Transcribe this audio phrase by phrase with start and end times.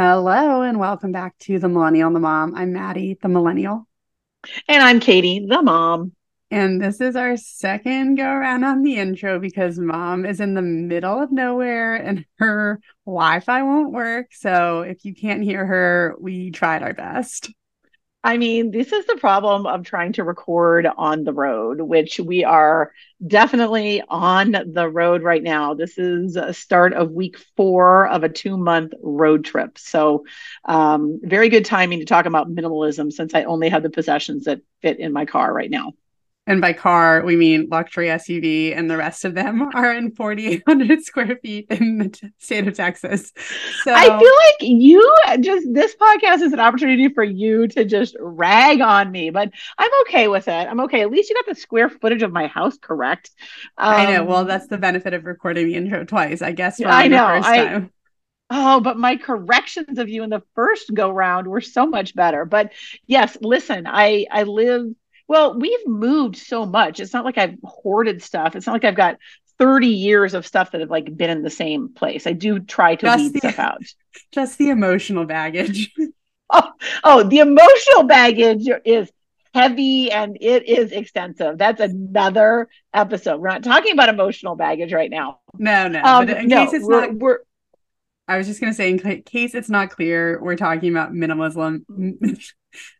[0.00, 2.54] Hello and welcome back to the Millennial and the Mom.
[2.54, 3.88] I'm Maddie, the Millennial.
[4.68, 6.12] And I'm Katie, the mom.
[6.52, 10.62] And this is our second go around on the intro because mom is in the
[10.62, 14.28] middle of nowhere and her Wi Fi won't work.
[14.30, 17.52] So if you can't hear her, we tried our best.
[18.24, 22.42] I mean, this is the problem of trying to record on the road, which we
[22.44, 22.92] are
[23.24, 25.74] definitely on the road right now.
[25.74, 29.78] This is a start of week four of a two month road trip.
[29.78, 30.24] So,
[30.64, 34.62] um, very good timing to talk about minimalism since I only have the possessions that
[34.82, 35.92] fit in my car right now.
[36.48, 41.04] And by car, we mean luxury SUV, and the rest of them are in 4,800
[41.04, 43.32] square feet in the t- state of Texas.
[43.84, 48.16] So I feel like you just, this podcast is an opportunity for you to just
[48.18, 50.50] rag on me, but I'm okay with it.
[50.50, 51.02] I'm okay.
[51.02, 53.30] At least you got the square footage of my house correct.
[53.76, 54.24] Um, I know.
[54.24, 56.80] Well, um, that's the benefit of recording the intro twice, I guess.
[56.82, 57.26] I know.
[57.26, 57.88] I,
[58.50, 62.46] Oh, but my corrections of you in the first go round were so much better.
[62.46, 62.72] But
[63.06, 64.86] yes, listen, I I live
[65.28, 67.00] well, we've moved so much.
[67.00, 68.56] It's not like I've hoarded stuff.
[68.56, 69.18] It's not like I've got
[69.58, 72.26] 30 years of stuff that have like been in the same place.
[72.26, 73.82] I do try to just weed the, stuff out.
[74.32, 75.94] Just the emotional baggage.
[76.50, 76.72] oh,
[77.04, 79.10] oh, the emotional baggage is
[79.54, 81.58] heavy and it is extensive.
[81.58, 83.40] That's another episode.
[83.40, 85.40] We're not talking about emotional baggage right now.
[85.56, 86.02] No, no.
[86.02, 87.38] Um, but in no, case it's we're, not, we're.
[88.28, 91.84] I was just gonna say, in case it's not clear, we're talking about minimalism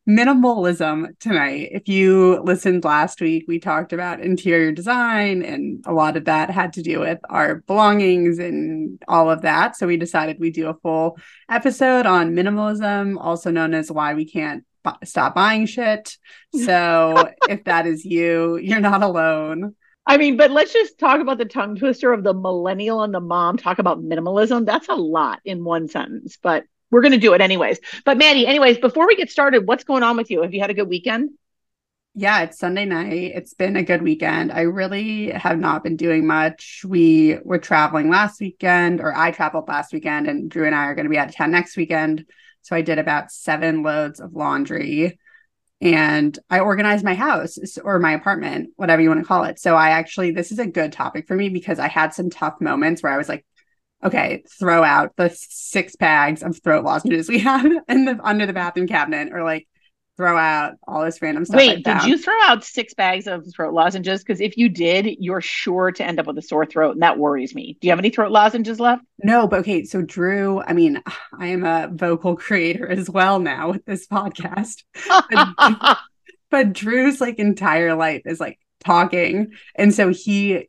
[0.09, 1.69] minimalism tonight.
[1.73, 6.51] If you listened last week, we talked about interior design, and a lot of that
[6.51, 9.77] had to do with our belongings and all of that.
[9.77, 11.19] So we decided we'd do a full
[11.51, 16.17] episode on minimalism, also known as why we can't b- stop buying shit.
[16.55, 19.75] So if that is you, you're not alone.
[20.09, 23.21] I mean, but let's just talk about the tongue twister of the millennial and the
[23.21, 23.59] mom.
[23.59, 24.65] Talk about minimalism.
[24.65, 27.79] That's a lot in one sentence, but we're going to do it anyways.
[28.07, 30.41] But Maddie, anyways, before we get started, what's going on with you?
[30.41, 31.33] Have you had a good weekend?
[32.15, 33.33] Yeah, it's Sunday night.
[33.35, 34.51] It's been a good weekend.
[34.51, 36.83] I really have not been doing much.
[36.89, 40.95] We were traveling last weekend, or I traveled last weekend, and Drew and I are
[40.95, 42.25] going to be out of town next weekend.
[42.63, 45.19] So I did about seven loads of laundry
[45.81, 49.61] and I organized my house or my apartment, whatever you want to call it.
[49.61, 52.61] So I actually, this is a good topic for me because I had some tough
[52.61, 53.47] moments where I was like,
[54.03, 58.53] okay, throw out the six bags of throat lozenges we have in the under the
[58.53, 59.69] bathroom cabinet, or like
[60.19, 61.57] throw out all this random stuff.
[61.57, 64.23] Wait, did you throw out six bags of throat lozenges?
[64.23, 67.19] Because if you did, you're sure to end up with a sore throat, and that
[67.19, 67.79] worries me.
[67.81, 69.05] Do you have any throat lozenges left?
[69.23, 69.85] No, but okay.
[69.85, 71.01] So Drew, I mean,
[71.39, 74.83] I am a vocal creator as well now with this podcast.
[75.09, 75.99] but,
[76.51, 80.69] but Drew's like entire life is like talking, and so he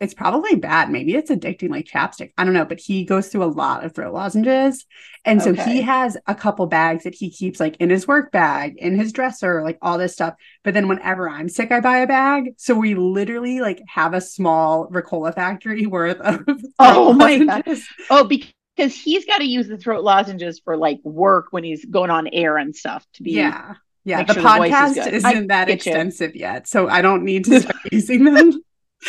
[0.00, 0.90] it's probably bad.
[0.90, 2.32] Maybe it's addicting like chapstick.
[2.36, 4.84] I don't know, but he goes through a lot of throat lozenges.
[5.24, 5.64] And so okay.
[5.64, 9.12] he has a couple bags that he keeps like in his work bag, in his
[9.12, 10.34] dresser, like all this stuff.
[10.64, 12.54] But then whenever I'm sick, I buy a bag.
[12.58, 16.42] So we literally like have a small Ricola factory worth of
[16.78, 17.64] Oh my god.
[18.10, 22.10] Oh, because he's got to use the throat lozenges for like work when he's going
[22.10, 23.74] on air and stuff to be Yeah.
[24.06, 26.42] Yeah, the sure podcast the is isn't that extensive you.
[26.42, 26.68] yet.
[26.68, 28.62] So I don't need to start using them.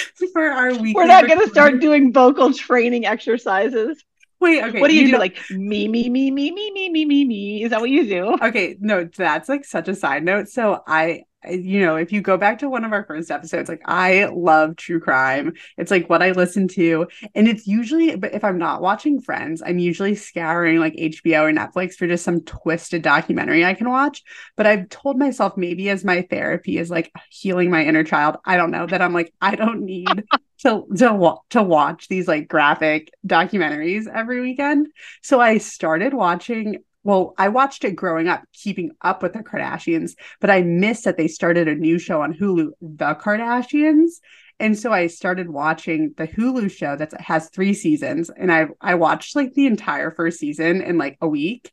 [0.33, 0.95] for our week.
[0.95, 4.03] We're not going to start doing vocal training exercises.
[4.39, 4.81] Wait, okay.
[4.81, 5.11] What do you, you do?
[5.13, 7.63] Know- like me, me, me, me, me, me, me, me, me.
[7.63, 8.37] Is that what you do?
[8.41, 10.49] Okay, no, that's like such a side note.
[10.49, 13.81] So I you know, if you go back to one of our first episodes, like
[13.85, 15.53] I love true crime.
[15.77, 17.07] It's like what I listen to.
[17.33, 21.53] And it's usually, but if I'm not watching Friends, I'm usually scouring like HBO or
[21.53, 24.23] Netflix for just some twisted documentary I can watch.
[24.55, 28.37] But I've told myself maybe as my therapy is like healing my inner child.
[28.45, 30.23] I don't know that I'm like, I don't need
[30.59, 34.87] to to to watch these like graphic documentaries every weekend.
[35.21, 40.15] So I started watching well, I watched it growing up, keeping up with the Kardashians,
[40.41, 44.13] but I missed that they started a new show on Hulu, The Kardashians.
[44.59, 48.31] And so I started watching the Hulu show that has three seasons.
[48.35, 51.71] And I I watched like the entire first season in like a week.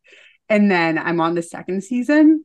[0.50, 2.44] And then I'm on the second season.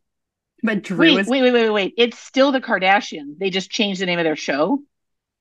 [0.63, 1.93] But Drew wait, is- wait, wait, wait, wait.
[1.97, 3.37] It's still the Kardashians.
[3.37, 4.79] They just changed the name of their show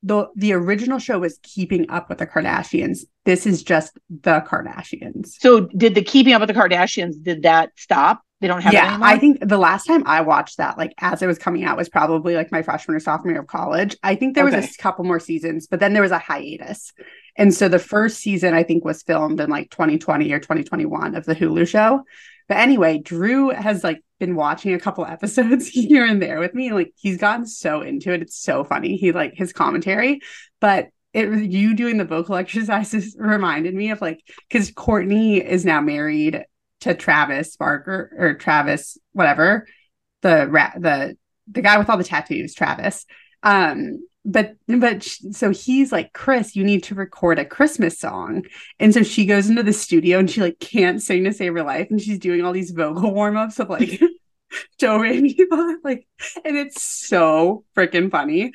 [0.03, 3.01] the the original show was Keeping Up with the Kardashians.
[3.25, 5.33] This is just the Kardashians.
[5.39, 8.23] So did the Keeping Up with the Kardashians did that stop?
[8.41, 8.99] They don't have yeah.
[9.01, 11.89] I think the last time I watched that, like as it was coming out, was
[11.89, 13.97] probably like my freshman or sophomore year of college.
[14.03, 14.57] I think there okay.
[14.57, 16.93] was a couple more seasons, but then there was a hiatus.
[17.37, 21.25] And so the first season I think was filmed in like 2020 or 2021 of
[21.25, 22.05] the Hulu show.
[22.49, 26.73] But anyway, Drew has like been watching a couple episodes here and there with me.
[26.73, 28.23] Like he's gotten so into it.
[28.23, 28.97] It's so funny.
[28.97, 30.21] He like his commentary,
[30.61, 35.81] but it you doing the vocal exercises reminded me of like because Courtney is now
[35.81, 36.45] married
[36.81, 39.67] to Travis Barker or Travis whatever
[40.23, 41.17] the rat the
[41.51, 43.07] the guy with all the tattoos Travis
[43.43, 48.45] um but but so he's like chris you need to record a christmas song.
[48.81, 51.63] And so she goes into the studio and she like can't sing to save her
[51.63, 51.87] life.
[51.91, 54.01] And she's doing all these vocal warm-ups of like
[54.79, 54.99] Joe
[55.85, 56.07] like
[56.45, 58.53] and it's so freaking funny.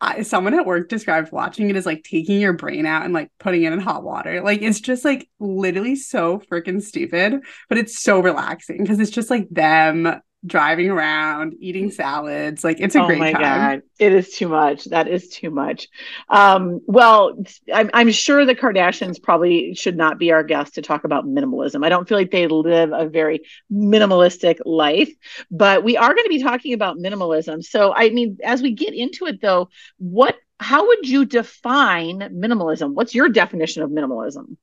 [0.00, 3.30] I, someone at work described watching it as like taking your brain out and like
[3.38, 4.42] putting it in hot water.
[4.42, 7.40] Like it's just like literally so freaking stupid,
[7.70, 12.64] but it's so relaxing because it's just like them driving around, eating salads.
[12.64, 13.42] Like it's a oh great my time.
[13.42, 13.82] God.
[13.98, 14.84] It is too much.
[14.86, 15.88] That is too much.
[16.28, 17.36] Um, well,
[17.72, 21.84] I'm, I'm sure the Kardashians probably should not be our guest to talk about minimalism.
[21.84, 23.40] I don't feel like they live a very
[23.72, 25.10] minimalistic life,
[25.50, 27.64] but we are going to be talking about minimalism.
[27.64, 29.68] So, I mean, as we get into it though,
[29.98, 32.94] what, how would you define minimalism?
[32.94, 34.56] What's your definition of minimalism?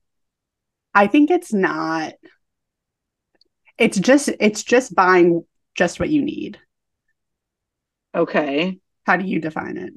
[0.94, 2.12] I think it's not
[3.78, 6.58] it's just it's just buying just what you need.
[8.14, 8.78] Okay.
[9.04, 9.92] How do you define it?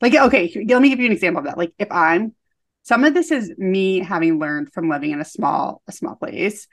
[0.00, 1.58] Like, okay, let me give you an example of that.
[1.58, 2.34] Like, if I'm,
[2.82, 6.66] some of this is me having learned from living in a small, a small place.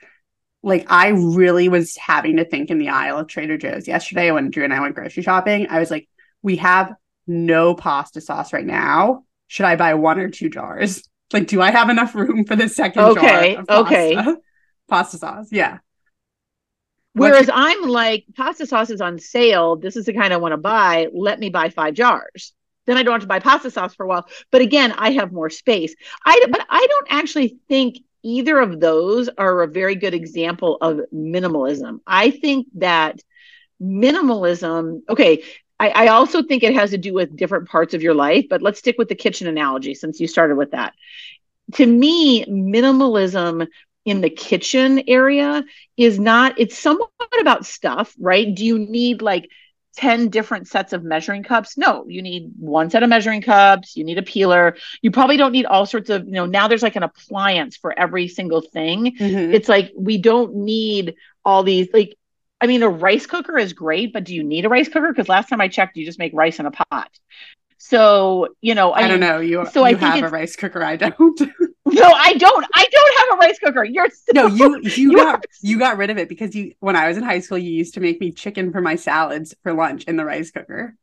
[0.62, 4.50] Like, I really was having to think in the aisle of Trader Joe's yesterday when
[4.50, 5.68] Drew and I went grocery shopping.
[5.70, 6.08] I was like,
[6.42, 6.92] we have
[7.26, 9.24] no pasta sauce right now.
[9.46, 11.08] Should I buy one or two jars?
[11.32, 13.64] Like, do I have enough room for the second okay, jar?
[13.68, 14.18] Okay.
[14.18, 14.36] Okay.
[14.88, 15.48] Pasta sauce.
[15.52, 15.78] Yeah.
[17.12, 17.50] Whereas.
[17.52, 19.76] I'm like, pasta sauce is on sale.
[19.76, 21.08] This is the kind I want to buy.
[21.12, 22.52] Let me buy five jars.
[22.86, 24.28] Then I don't have to buy pasta sauce for a while.
[24.50, 25.94] But again, I have more space.
[26.24, 26.52] I mm-hmm.
[26.52, 32.00] but I don't actually think either of those are a very good example of minimalism.
[32.06, 33.20] I think that
[33.80, 35.42] minimalism, okay,
[35.78, 38.60] I, I also think it has to do with different parts of your life, but
[38.60, 40.92] let's stick with the kitchen analogy since you started with that.
[41.74, 43.66] To me, minimalism
[44.04, 45.62] in the kitchen area
[45.96, 47.10] is not it's somewhat
[47.40, 49.48] about stuff right do you need like
[49.96, 54.04] 10 different sets of measuring cups no you need one set of measuring cups you
[54.04, 56.96] need a peeler you probably don't need all sorts of you know now there's like
[56.96, 59.52] an appliance for every single thing mm-hmm.
[59.52, 61.14] it's like we don't need
[61.44, 62.16] all these like
[62.60, 65.10] I mean, a rice cooker is great, but do you need a rice cooker?
[65.10, 67.10] Because last time I checked, you just make rice in a pot.
[67.82, 69.40] So, you know, I, I don't know.
[69.40, 70.84] You, so you I have a rice cooker.
[70.84, 71.40] I don't.
[71.86, 72.66] no, I don't.
[72.74, 73.84] I don't have a rice cooker.
[73.84, 77.08] You're so, no, you you got you got rid of it because you when I
[77.08, 80.04] was in high school, you used to make me chicken for my salads for lunch
[80.04, 80.94] in the rice cooker.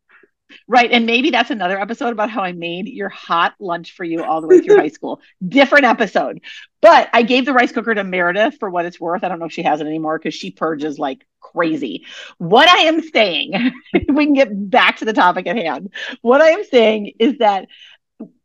[0.68, 0.92] Right.
[0.92, 4.42] And maybe that's another episode about how I made your hot lunch for you all
[4.42, 5.22] the way through high school.
[5.46, 6.42] Different episode.
[6.82, 9.24] But I gave the rice cooker to Meredith for what it's worth.
[9.24, 12.06] I don't know if she has it anymore because she purges like crazy.
[12.38, 13.72] What I am saying,
[14.10, 15.94] we can get back to the topic at hand.
[16.22, 17.68] What I am saying is that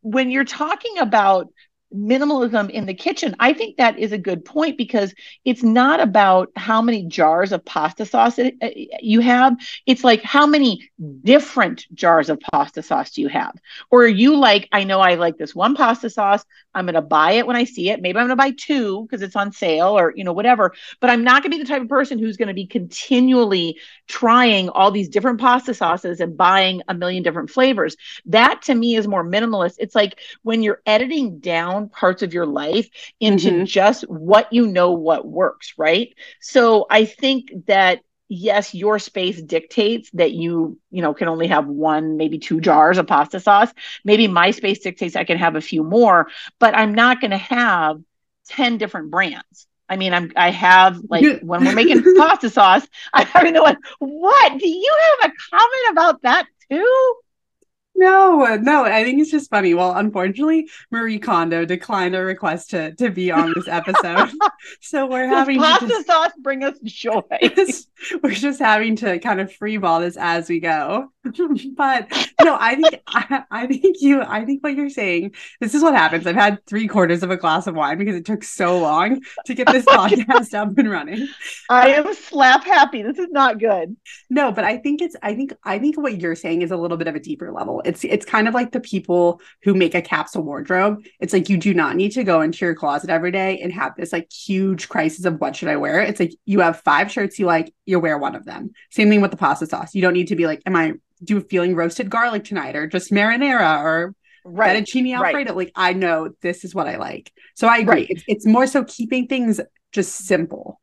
[0.01, 1.49] when you're talking about
[1.93, 5.13] minimalism in the kitchen, I think that is a good point because
[5.45, 8.51] it's not about how many jars of pasta sauce uh,
[9.01, 9.55] you have.
[9.85, 10.89] It's like how many
[11.23, 13.53] different jars of pasta sauce do you have?
[13.91, 16.43] Or you like, I know I like this one pasta sauce.
[16.73, 18.01] I'm going to buy it when I see it.
[18.01, 20.73] Maybe I'm going to buy two because it's on sale or, you know, whatever.
[20.99, 23.79] But I'm not going to be the type of person who's going to be continually
[24.07, 27.95] trying all these different pasta sauces and buying a million different flavors.
[28.25, 29.75] That to me is more minimalist.
[29.79, 33.65] It's like when you're editing down parts of your life into mm-hmm.
[33.65, 36.13] just what you know what works, right?
[36.41, 41.67] So I think that yes your space dictates that you you know can only have
[41.67, 43.71] one maybe two jars of pasta sauce
[44.05, 47.37] maybe my space dictates i can have a few more but i'm not going to
[47.37, 48.01] have
[48.47, 53.27] 10 different brands I mean, I'm I have like when we're making pasta sauce, I'm
[53.27, 54.57] having to like, what?
[54.57, 57.15] Do you have a comment about that too?
[57.95, 59.73] No, no, I think it's just funny.
[59.73, 64.31] Well, unfortunately, Marie Kondo declined a request to to be on this episode,
[64.81, 67.21] so we're having Does pasta just, sauce bring us joy.
[68.23, 71.12] we're just having to kind of freeball this as we go.
[71.75, 72.11] but
[72.43, 75.33] no, I think I, I, think you I think what you're saying.
[75.61, 76.27] This is what happens.
[76.27, 79.53] I've had three quarters of a glass of wine because it took so long to
[79.53, 81.27] get this podcast up and running.
[81.69, 83.03] I am slap happy.
[83.03, 83.95] This is not good.
[84.29, 86.97] No, but I think it's I think I think what you're saying is a little
[86.97, 87.81] bit of a deeper level.
[87.85, 91.05] It's it's kind of like the people who make a capsule wardrobe.
[91.21, 93.95] It's like you do not need to go into your closet every day and have
[93.95, 96.01] this like huge crisis of what should I wear.
[96.01, 98.71] It's like you have five shirts you like, you wear one of them.
[98.89, 99.93] Same thing with the pasta sauce.
[99.93, 103.11] You don't need to be like, am I do feeling roasted garlic tonight or just
[103.11, 104.83] marinara or right.
[104.83, 105.51] fettuccine alfredo.
[105.51, 105.55] Right.
[105.55, 107.31] Like I know this is what I like.
[107.55, 107.93] So I agree.
[107.93, 108.07] Right.
[108.09, 109.59] It's, it's more so keeping things
[109.91, 110.79] just simple.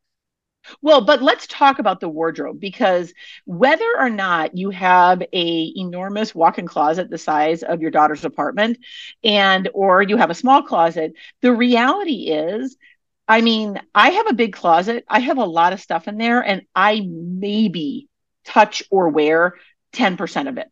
[0.83, 3.14] Well, but let's talk about the wardrobe because
[3.47, 8.78] whether or not you have a enormous walk-in closet the size of your daughter's apartment
[9.25, 12.76] and or you have a small closet, the reality is
[13.30, 15.04] I mean, I have a big closet.
[15.08, 18.08] I have a lot of stuff in there, and I maybe
[18.44, 19.54] touch or wear
[19.92, 20.68] 10% of it.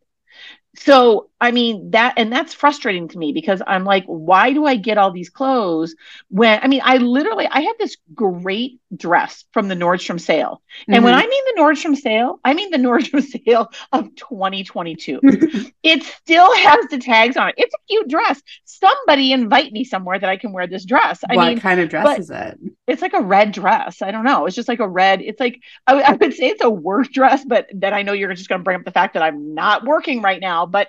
[0.75, 4.75] So, I mean, that, and that's frustrating to me because I'm like, why do I
[4.75, 5.95] get all these clothes
[6.31, 10.63] when, I mean, I literally, I have this great dress from the Nordstrom sale.
[10.87, 11.05] And mm-hmm.
[11.05, 15.21] when I mean the Nordstrom sale, I mean the Nordstrom sale of 2022.
[15.83, 17.55] it still has the tags on it.
[17.59, 18.43] It's a cute dress.
[18.65, 21.21] Somebody invite me somewhere that I can wear this dress.
[21.29, 22.59] I what mean, kind of dress is it?
[22.87, 24.03] It's like a red dress.
[24.03, 24.47] I don't know.
[24.47, 27.45] It's just like a red, it's like, I, I would say it's a work dress,
[27.45, 29.85] but then I know you're just going to bring up the fact that I'm not
[29.85, 30.89] working right now, but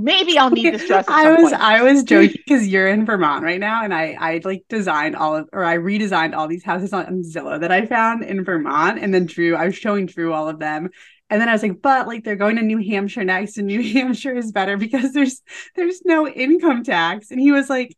[0.00, 1.04] maybe I'll need this dress.
[1.08, 1.54] I was point.
[1.54, 5.36] I was joking because you're in Vermont right now, and I I like designed all
[5.36, 9.12] of or I redesigned all these houses on Zillow that I found in Vermont, and
[9.12, 10.90] then Drew I was showing Drew all of them,
[11.28, 13.82] and then I was like, but like they're going to New Hampshire next, and New
[13.92, 15.42] Hampshire is better because there's
[15.76, 17.96] there's no income tax, and he was like,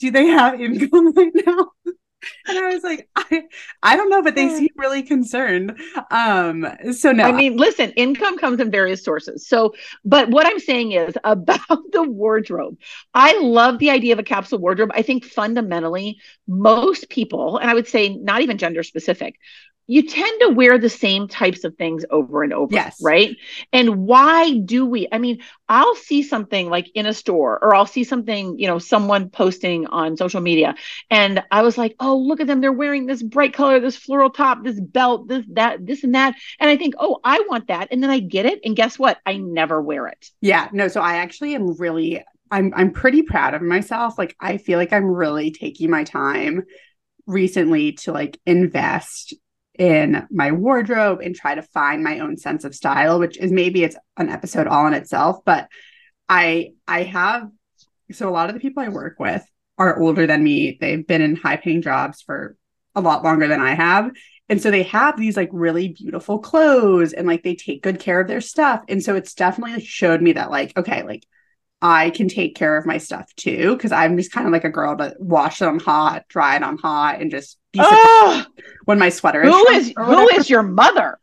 [0.00, 1.70] do they have income right now?
[2.46, 3.42] And I was like, I,
[3.82, 5.78] I don't know, but they seem really concerned.
[6.10, 7.24] Um, so no.
[7.24, 9.46] I mean, listen, income comes in various sources.
[9.46, 9.74] So,
[10.04, 12.78] but what I'm saying is about the wardrobe.
[13.14, 14.90] I love the idea of a capsule wardrobe.
[14.94, 19.38] I think fundamentally, most people, and I would say not even gender specific,
[19.86, 22.72] you tend to wear the same types of things over and over.
[22.72, 22.96] Yes.
[23.02, 23.36] Right.
[23.72, 25.08] And why do we?
[25.10, 28.78] I mean, I'll see something like in a store or I'll see something, you know,
[28.78, 30.74] someone posting on social media.
[31.10, 32.60] And I was like, oh, look at them.
[32.60, 36.34] They're wearing this bright color, this floral top, this belt, this, that, this, and that.
[36.60, 37.88] And I think, oh, I want that.
[37.90, 38.60] And then I get it.
[38.64, 39.18] And guess what?
[39.26, 40.30] I never wear it.
[40.40, 40.68] Yeah.
[40.72, 40.88] No.
[40.88, 44.16] So I actually am really, I'm, I'm pretty proud of myself.
[44.16, 46.64] Like, I feel like I'm really taking my time
[47.26, 49.34] recently to like invest
[49.82, 53.82] in my wardrobe and try to find my own sense of style which is maybe
[53.82, 55.68] it's an episode all in itself but
[56.28, 57.48] i i have
[58.12, 59.44] so a lot of the people i work with
[59.78, 60.78] are older than me.
[60.80, 62.56] They've been in high paying jobs for
[62.94, 64.10] a lot longer than i have.
[64.48, 68.20] And so they have these like really beautiful clothes and like they take good care
[68.20, 68.82] of their stuff.
[68.88, 71.26] And so it's definitely showed me that like okay like
[71.82, 74.70] I can take care of my stuff too because I'm just kind of like a
[74.70, 78.46] girl to wash it on hot, dry it on hot, and just be oh,
[78.84, 81.18] when my sweater who is, is who is your mother?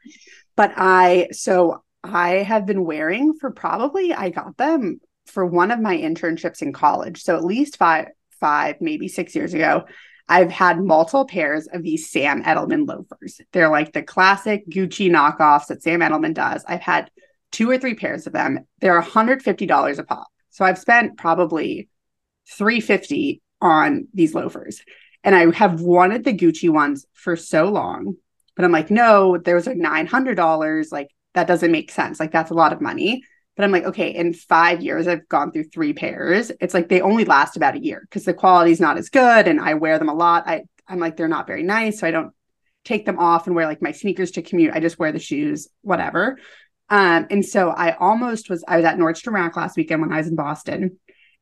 [0.58, 5.80] But I so I have been wearing for probably I got them for one of
[5.80, 8.10] my internships in college, so at least five
[8.42, 9.86] five maybe six years ago.
[10.28, 13.42] I've had multiple pairs of these Sam Edelman loafers.
[13.52, 16.64] They're like the classic Gucci knockoffs that Sam Edelman does.
[16.68, 17.10] I've had
[17.52, 18.68] two or three pairs of them.
[18.80, 20.28] They're $150 a pop.
[20.60, 21.88] So I've spent probably
[22.50, 24.82] 350 on these loafers.
[25.24, 28.18] And I have wanted the Gucci ones for so long,
[28.58, 30.92] but I'm like, no, those are $900.
[30.92, 32.20] Like, that doesn't make sense.
[32.20, 33.24] Like, that's a lot of money.
[33.56, 36.52] But I'm like, okay, in five years, I've gone through three pairs.
[36.60, 39.48] It's like they only last about a year because the quality is not as good.
[39.48, 40.44] And I wear them a lot.
[40.46, 42.02] I, I'm like, they're not very nice.
[42.02, 42.34] So I don't
[42.84, 44.74] take them off and wear like my sneakers to commute.
[44.74, 46.38] I just wear the shoes, whatever.
[46.90, 50.18] Um, and so I almost was, I was at Nordstrom Rack last weekend when I
[50.18, 50.98] was in Boston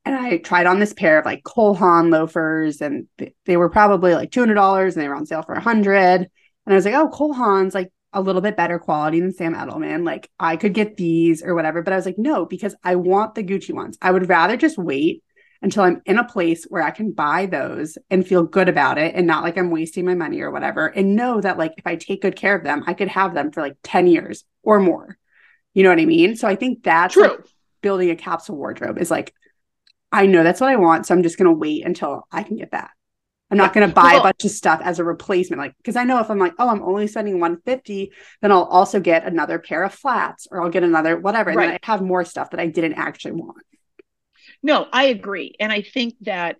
[0.07, 3.07] and I tried on this pair of like Cole Haan loafers and
[3.45, 6.27] they were probably like $200 and they were on sale for a 100 And
[6.65, 10.05] I was like, oh, Cole Haan's like a little bit better quality than Sam Edelman.
[10.05, 11.81] Like I could get these or whatever.
[11.81, 13.97] But I was like, no, because I want the Gucci ones.
[14.01, 15.23] I would rather just wait
[15.61, 19.15] until I'm in a place where I can buy those and feel good about it
[19.15, 20.87] and not like I'm wasting my money or whatever.
[20.87, 23.51] And know that like if I take good care of them, I could have them
[23.51, 25.17] for like 10 years or more.
[25.77, 26.35] You know what I mean?
[26.35, 27.27] So I think that's True.
[27.27, 27.39] Like
[27.81, 29.31] building a capsule wardrobe is like,
[30.11, 31.05] I know that's what I want.
[31.05, 32.89] So I'm just going to wait until I can get that.
[33.51, 35.59] I'm not going to buy well, a bunch of stuff as a replacement.
[35.59, 38.99] Like, because I know if I'm like, oh, I'm only spending 150, then I'll also
[38.99, 41.51] get another pair of flats or I'll get another whatever.
[41.51, 41.67] And right.
[41.67, 43.63] then I have more stuff that I didn't actually want.
[44.63, 45.53] No, I agree.
[45.59, 46.55] And I think that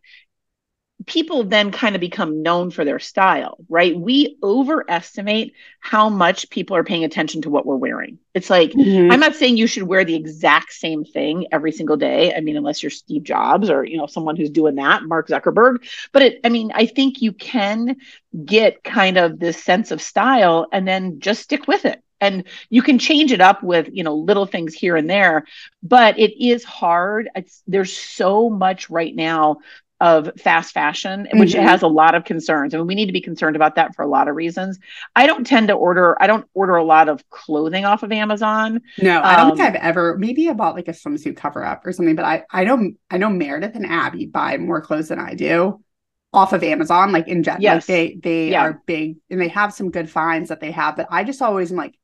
[1.06, 3.98] people then kind of become known for their style, right?
[3.98, 8.18] We overestimate how much people are paying attention to what we're wearing.
[8.34, 9.12] It's like, mm-hmm.
[9.12, 12.34] I'm not saying you should wear the exact same thing every single day.
[12.34, 15.88] I mean, unless you're Steve Jobs or, you know, someone who's doing that, Mark Zuckerberg.
[16.12, 17.98] But it, I mean, I think you can
[18.44, 22.82] get kind of this sense of style and then just stick with it and you
[22.82, 25.46] can change it up with you know little things here and there
[25.84, 29.58] but it is hard it's, there's so much right now
[30.00, 31.40] of fast fashion, mm-hmm.
[31.40, 32.74] which has a lot of concerns.
[32.74, 34.78] I mean, we need to be concerned about that for a lot of reasons.
[35.16, 38.82] I don't tend to order, I don't order a lot of clothing off of Amazon.
[39.02, 41.86] No, I don't um, think I've ever, maybe I bought like a swimsuit cover up
[41.86, 45.20] or something, but I, I know, I know Meredith and Abby buy more clothes than
[45.20, 45.84] I do
[46.32, 47.64] off of Amazon, like in general.
[47.64, 47.76] Yes.
[47.76, 48.62] Like they, they yeah.
[48.62, 51.72] are big and they have some good finds that they have, but I just always
[51.72, 51.98] am like,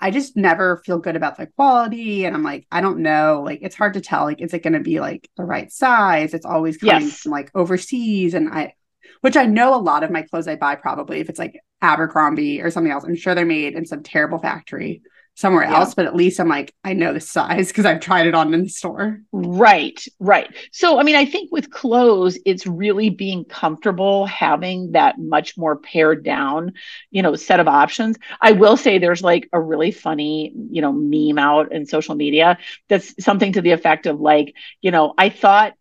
[0.00, 2.24] I just never feel good about the quality.
[2.24, 3.42] And I'm like, I don't know.
[3.44, 4.24] Like, it's hard to tell.
[4.24, 6.34] Like, is it going to be like the right size?
[6.34, 7.20] It's always coming yes.
[7.20, 8.34] from like overseas.
[8.34, 8.74] And I,
[9.22, 12.60] which I know a lot of my clothes I buy probably if it's like Abercrombie
[12.60, 15.02] or something else, I'm sure they're made in some terrible factory
[15.38, 15.78] somewhere yeah.
[15.78, 18.52] else, but at least I'm like, I know the size because I've tried it on
[18.52, 19.20] in the store.
[19.30, 20.52] Right, right.
[20.72, 25.76] So, I mean, I think with clothes, it's really being comfortable having that much more
[25.76, 26.72] pared down,
[27.12, 28.16] you know, set of options.
[28.40, 32.58] I will say there's like a really funny, you know, meme out in social media
[32.88, 35.74] that's something to the effect of like, you know, I thought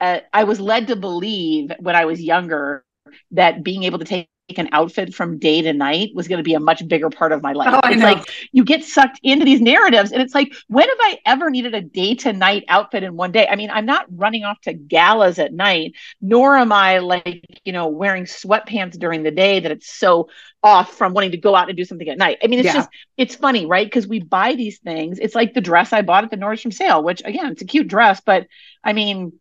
[0.00, 2.84] uh, I was led to believe when I was younger
[3.32, 6.54] that being able to take an outfit from day to night was going to be
[6.54, 7.68] a much bigger part of my life.
[7.70, 11.18] Oh, it's like you get sucked into these narratives and it's like when have I
[11.26, 13.46] ever needed a day to night outfit in one day?
[13.46, 17.72] I mean, I'm not running off to galas at night, nor am I like, you
[17.72, 20.30] know, wearing sweatpants during the day that it's so
[20.62, 22.38] off from wanting to go out and do something at night.
[22.42, 22.74] I mean, it's yeah.
[22.74, 22.88] just
[23.18, 23.86] it's funny, right?
[23.86, 25.18] Because we buy these things.
[25.18, 27.88] It's like the dress I bought at the Nordstrom sale, which again, it's a cute
[27.88, 28.46] dress, but
[28.82, 29.32] I mean,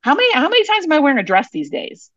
[0.00, 2.10] how many how many times am I wearing a dress these days?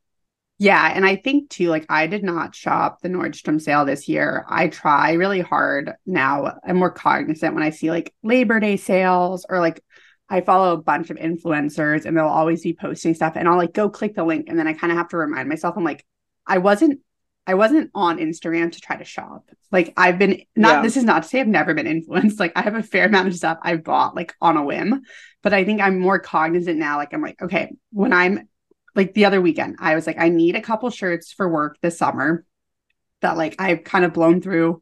[0.61, 4.45] Yeah, and I think too, like I did not shop the Nordstrom sale this year.
[4.47, 6.59] I try really hard now.
[6.63, 9.83] I'm more cognizant when I see like Labor Day sales or like
[10.29, 13.73] I follow a bunch of influencers and they'll always be posting stuff and I'll like
[13.73, 16.05] go click the link and then I kind of have to remind myself I'm like
[16.45, 16.99] I wasn't
[17.47, 19.49] I wasn't on Instagram to try to shop.
[19.71, 20.81] Like I've been not yeah.
[20.83, 22.39] this is not to say I've never been influenced.
[22.39, 25.01] Like I have a fair amount of stuff I've bought like on a whim,
[25.41, 28.47] but I think I'm more cognizant now like I'm like okay, when I'm
[28.95, 31.97] like the other weekend, I was like, I need a couple shirts for work this
[31.97, 32.45] summer
[33.21, 34.81] that like I've kind of blown through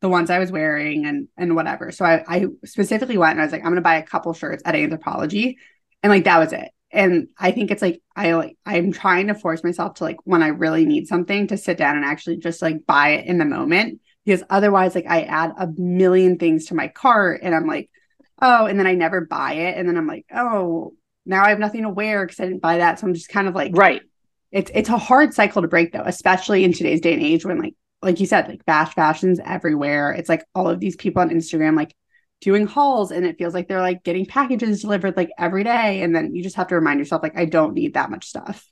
[0.00, 1.90] the ones I was wearing and and whatever.
[1.90, 4.62] So I, I specifically went and I was like, I'm gonna buy a couple shirts
[4.64, 5.56] at Anthropologie.
[6.02, 6.70] And like that was it.
[6.90, 10.42] And I think it's like I like I'm trying to force myself to like when
[10.42, 13.44] I really need something to sit down and actually just like buy it in the
[13.44, 14.00] moment.
[14.24, 17.90] Because otherwise, like I add a million things to my cart and I'm like,
[18.40, 19.76] oh, and then I never buy it.
[19.76, 20.92] And then I'm like, oh,
[21.28, 22.98] now I have nothing to wear because I didn't buy that.
[22.98, 24.02] So I'm just kind of like, right.
[24.50, 27.60] It's it's a hard cycle to break though, especially in today's day and age when
[27.60, 30.12] like like you said, like fast fashion's everywhere.
[30.12, 31.94] It's like all of these people on Instagram like
[32.40, 36.02] doing hauls and it feels like they're like getting packages delivered like every day.
[36.02, 38.66] And then you just have to remind yourself, like, I don't need that much stuff.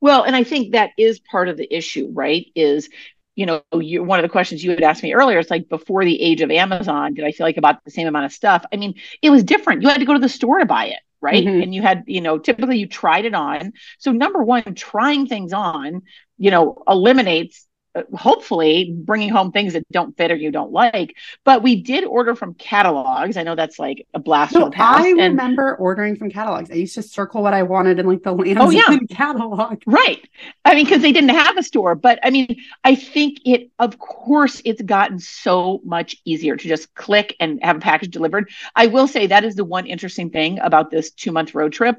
[0.00, 2.46] Well, and I think that is part of the issue, right?
[2.56, 2.88] Is
[3.36, 6.04] you know, you, one of the questions you had asked me earlier, it's like before
[6.04, 8.64] the age of Amazon, did I feel like about the same amount of stuff?
[8.72, 9.82] I mean, it was different.
[9.82, 11.44] You had to go to the store to buy it right?
[11.44, 11.62] Mm-hmm.
[11.62, 13.72] And you had, you know, typically you tried it on.
[13.98, 16.02] So number one, trying things on,
[16.36, 17.66] you know, eliminates
[18.14, 21.16] hopefully bringing home things that don't fit or you don't like.
[21.44, 23.36] But we did order from catalogs.
[23.36, 25.04] I know that's like a blast no, from the past.
[25.04, 26.70] I and, remember ordering from catalogs.
[26.70, 28.98] I used to circle what I wanted in like the Lands oh, yeah.
[29.10, 29.82] catalog.
[29.86, 30.28] Right.
[30.64, 31.94] I mean, because they didn't have a store.
[31.94, 36.94] But I mean, I think it, of course, it's gotten so much easier to just
[36.94, 38.50] click and have a package delivered.
[38.74, 41.96] I will say that is the one interesting thing about this two month road trip.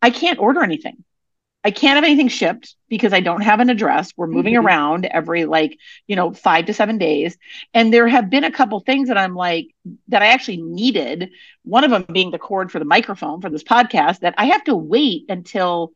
[0.00, 1.04] I can't order anything.
[1.68, 4.14] I can't have anything shipped because I don't have an address.
[4.16, 4.66] We're moving mm-hmm.
[4.66, 7.36] around every like, you know, five to seven days.
[7.74, 9.66] And there have been a couple things that I'm like,
[10.08, 11.28] that I actually needed.
[11.64, 14.64] One of them being the cord for the microphone for this podcast that I have
[14.64, 15.92] to wait until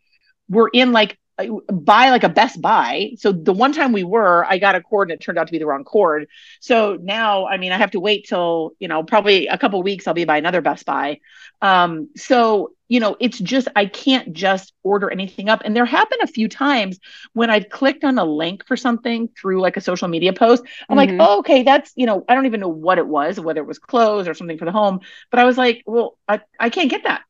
[0.47, 3.13] we're in like buy like a Best Buy.
[3.17, 5.53] So the one time we were, I got a cord and it turned out to
[5.53, 6.29] be the wrong cord.
[6.61, 10.07] So now, I mean, I have to wait till, you know, probably a couple weeks
[10.07, 11.21] I'll be by another Best Buy.
[11.61, 15.63] Um, so, you know, it's just, I can't just order anything up.
[15.65, 17.01] And there have been a few times
[17.33, 20.63] when I've clicked on a link for something through like a social media post.
[20.89, 21.19] I'm mm-hmm.
[21.19, 23.67] like, oh, okay, that's, you know, I don't even know what it was, whether it
[23.67, 25.01] was clothes or something for the home.
[25.31, 27.23] But I was like, well, I, I can't get that.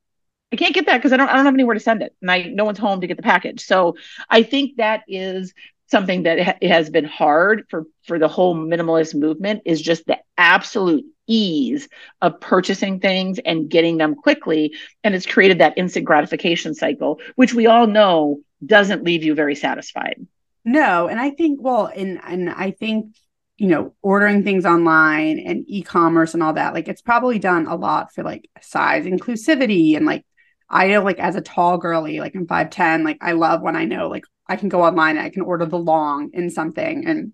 [0.53, 2.31] I can't get that because I don't I don't have anywhere to send it, and
[2.31, 3.65] I no one's home to get the package.
[3.65, 3.97] So
[4.29, 5.55] I think that is
[5.93, 10.19] something that ha- has been hard for for the whole minimalist movement is just the
[10.37, 11.89] absolute ease
[12.21, 17.55] of purchasing things and getting them quickly and it's created that instant gratification cycle which
[17.55, 20.17] we all know doesn't leave you very satisfied
[20.65, 23.15] no and i think well and and i think
[23.57, 27.77] you know ordering things online and e-commerce and all that like it's probably done a
[27.77, 30.25] lot for like size inclusivity and like
[30.73, 33.85] I know like as a tall girly, like I'm 5'10, like I love when I
[33.85, 37.33] know like I can go online and I can order the long in something and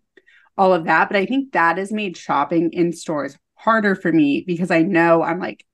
[0.57, 1.09] all of that.
[1.09, 5.23] But I think that has made shopping in stores harder for me because I know
[5.23, 5.65] I'm like,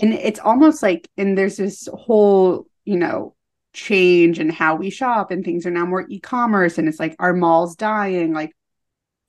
[0.00, 3.34] and it's almost like, and there's this whole, you know,
[3.72, 7.34] change in how we shop and things are now more e-commerce and it's like our
[7.34, 8.52] malls dying, like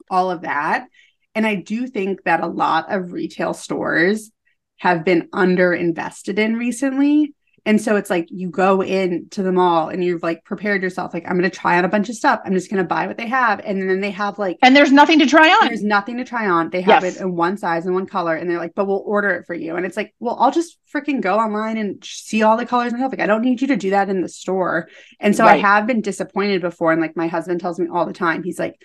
[0.10, 0.88] all of that.
[1.36, 4.32] And I do think that a lot of retail stores
[4.78, 7.34] have been under invested in recently.
[7.66, 11.26] And so it's like you go into the mall and you've like prepared yourself, like,
[11.26, 12.40] I'm going to try on a bunch of stuff.
[12.46, 13.60] I'm just going to buy what they have.
[13.60, 15.68] And then they have like, and there's nothing to try on.
[15.68, 16.70] There's nothing to try on.
[16.70, 17.18] They have yes.
[17.18, 18.38] it in one size and one color.
[18.38, 19.76] And they're like, but we'll order it for you.
[19.76, 23.02] And it's like, well, I'll just freaking go online and see all the colors and
[23.02, 23.12] stuff.
[23.12, 24.88] Like, I don't need you to do that in the store.
[25.20, 25.56] And so right.
[25.56, 26.94] I have been disappointed before.
[26.94, 28.82] And like my husband tells me all the time, he's like,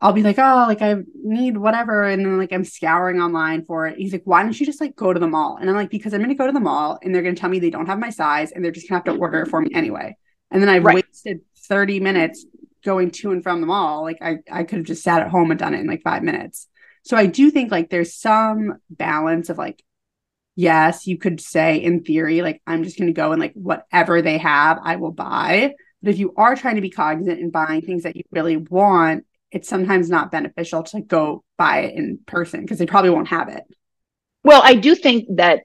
[0.00, 2.04] I'll be like, oh, like I need whatever.
[2.04, 3.96] And then like I'm scouring online for it.
[3.96, 5.56] He's like, why don't you just like go to the mall?
[5.58, 7.58] And I'm like, because I'm gonna go to the mall and they're gonna tell me
[7.58, 9.20] they don't have my size and they're just gonna have to mm-hmm.
[9.20, 10.16] order it for me anyway.
[10.50, 10.96] And then I've right.
[10.96, 12.44] wasted 30 minutes
[12.84, 14.02] going to and from the mall.
[14.02, 16.22] Like I, I could have just sat at home and done it in like five
[16.22, 16.68] minutes.
[17.02, 19.82] So I do think like there's some balance of like,
[20.54, 24.38] yes, you could say in theory, like I'm just gonna go and like whatever they
[24.38, 25.74] have, I will buy.
[26.02, 29.24] But if you are trying to be cognizant and buying things that you really want,
[29.54, 33.48] it's sometimes not beneficial to go buy it in person because they probably won't have
[33.48, 33.62] it.
[34.42, 35.62] Well, I do think that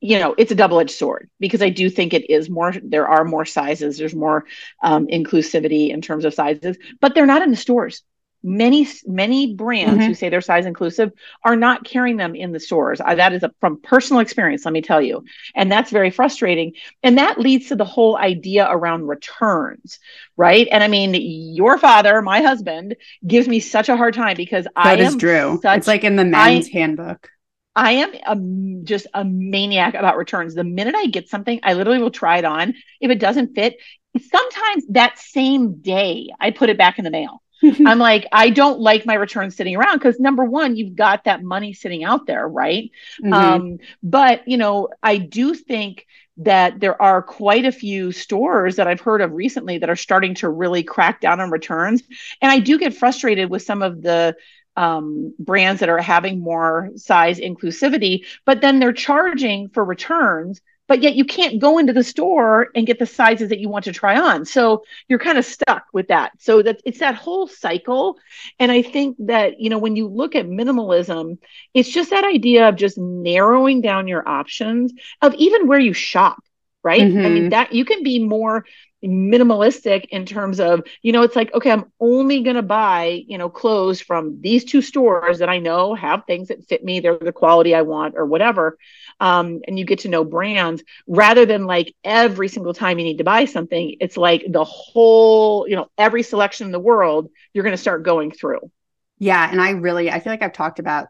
[0.00, 3.22] you know it's a double-edged sword because i do think it is more there are
[3.22, 4.46] more sizes there's more
[4.82, 8.02] um, inclusivity in terms of sizes but they're not in the stores
[8.42, 10.06] many many brands mm-hmm.
[10.06, 11.12] who say they're size inclusive
[11.44, 14.72] are not carrying them in the stores uh, that is a, from personal experience let
[14.72, 15.24] me tell you
[15.54, 16.72] and that's very frustrating
[17.02, 19.98] and that leads to the whole idea around returns
[20.36, 24.64] right and i mean your father my husband gives me such a hard time because
[24.64, 27.30] that i is true such, it's like in the men's I, handbook
[27.76, 30.54] I am a, just a maniac about returns.
[30.54, 32.74] The minute I get something, I literally will try it on.
[33.00, 33.76] If it doesn't fit,
[34.18, 37.42] sometimes that same day I put it back in the mail.
[37.86, 41.42] I'm like, I don't like my returns sitting around because number one, you've got that
[41.42, 42.90] money sitting out there, right?
[43.22, 43.32] Mm-hmm.
[43.32, 46.06] Um, but you know, I do think
[46.38, 50.34] that there are quite a few stores that I've heard of recently that are starting
[50.36, 52.02] to really crack down on returns.
[52.40, 54.36] And I do get frustrated with some of the
[54.76, 61.04] um, brands that are having more size inclusivity, but then they're charging for returns but
[61.04, 63.92] yet you can't go into the store and get the sizes that you want to
[63.92, 64.44] try on.
[64.44, 66.32] So you're kind of stuck with that.
[66.40, 68.18] So that it's that whole cycle.
[68.58, 71.38] And I think that, you know, when you look at minimalism,
[71.74, 76.42] it's just that idea of just narrowing down your options of even where you shop,
[76.82, 77.02] right?
[77.02, 77.18] Mm-hmm.
[77.18, 77.48] I mean, mm-hmm.
[77.50, 78.64] that you can be more
[79.04, 83.38] minimalistic in terms of you know it's like okay i'm only going to buy you
[83.38, 87.16] know clothes from these two stores that i know have things that fit me they're
[87.18, 88.76] the quality i want or whatever
[89.20, 90.82] um, and you get to know brands.
[91.06, 95.68] Rather than like every single time you need to buy something it's like the whole
[95.68, 98.70] you know every selection in the world you're going to start going through.
[99.18, 101.08] Yeah and i really i feel like i've talked about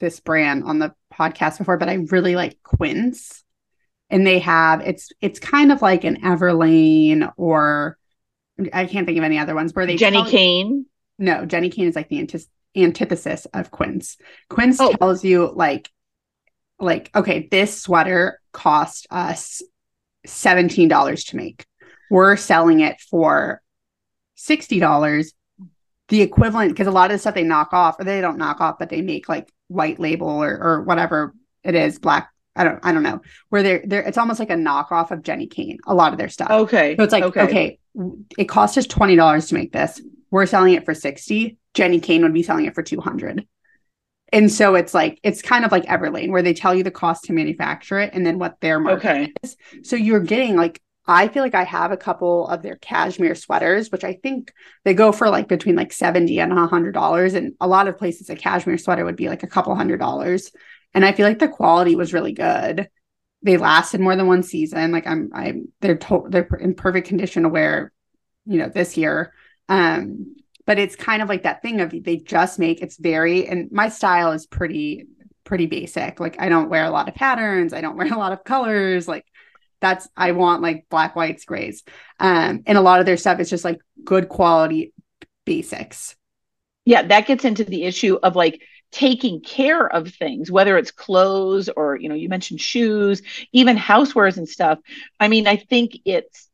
[0.00, 3.43] this brand on the podcast before but i really like quince
[4.10, 7.98] and they have it's it's kind of like an Everlane or
[8.72, 10.86] I can't think of any other ones where they Jenni Kayne.
[11.18, 12.26] No, Jenni Kayne is like the
[12.76, 14.16] antithesis of Quince.
[14.48, 14.92] Quince oh.
[14.92, 15.90] tells you like
[16.78, 19.62] like okay, this sweater cost us
[20.26, 21.66] seventeen dollars to make.
[22.10, 23.62] We're selling it for
[24.34, 25.32] sixty dollars.
[26.08, 28.60] The equivalent because a lot of the stuff they knock off, or they don't knock
[28.60, 32.80] off, but they make like white label or or whatever it is, black I don't
[32.82, 35.78] I don't know where they're they're it's almost like a knockoff of Jenni Kayne.
[35.86, 36.50] a lot of their stuff.
[36.50, 36.96] Okay.
[36.96, 37.78] So it's like okay, okay
[38.38, 40.00] it cost us twenty dollars to make this.
[40.30, 41.58] We're selling it for sixty.
[41.74, 43.46] Jenni Kayne would be selling it for two hundred.
[44.32, 47.24] And so it's like it's kind of like Everlane where they tell you the cost
[47.24, 49.32] to manufacture it and then what their market okay.
[49.42, 49.56] is.
[49.82, 53.90] So you're getting like I feel like I have a couple of their cashmere sweaters,
[53.90, 54.52] which I think
[54.84, 57.34] they go for like between like 70 and hundred dollars.
[57.34, 60.50] And a lot of places a cashmere sweater would be like a couple hundred dollars
[60.94, 62.88] and I feel like the quality was really good.
[63.42, 64.92] They lasted more than one season.
[64.92, 67.92] Like I'm, I'm, they're to- they're in perfect condition to wear,
[68.46, 69.32] you know, this year.
[69.68, 73.70] Um, but it's kind of like that thing of they just make it's very and
[73.70, 75.06] my style is pretty
[75.44, 76.20] pretty basic.
[76.20, 77.72] Like I don't wear a lot of patterns.
[77.74, 79.06] I don't wear a lot of colors.
[79.06, 79.26] Like
[79.80, 81.82] that's I want like black, whites, grays.
[82.18, 84.94] Um, and a lot of their stuff is just like good quality
[85.44, 86.16] basics.
[86.86, 88.62] Yeah, that gets into the issue of like
[88.94, 94.36] taking care of things whether it's clothes or you know you mentioned shoes even housewares
[94.36, 94.78] and stuff.
[95.18, 96.48] I mean i think it's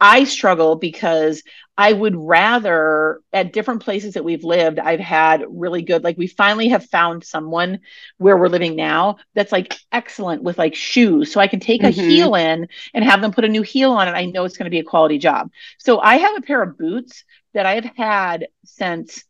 [0.00, 1.42] i struggle because
[1.76, 6.26] i would rather at different places that we've lived i've had really good like we
[6.26, 7.80] finally have found someone
[8.16, 11.30] where we're living now that's like excellent with like shoes.
[11.30, 12.00] So i can take mm-hmm.
[12.00, 14.56] a heel in and have them put a new heel on and i know it's
[14.56, 15.50] going to be a quality job.
[15.76, 19.24] So i have a pair of boots that i have had since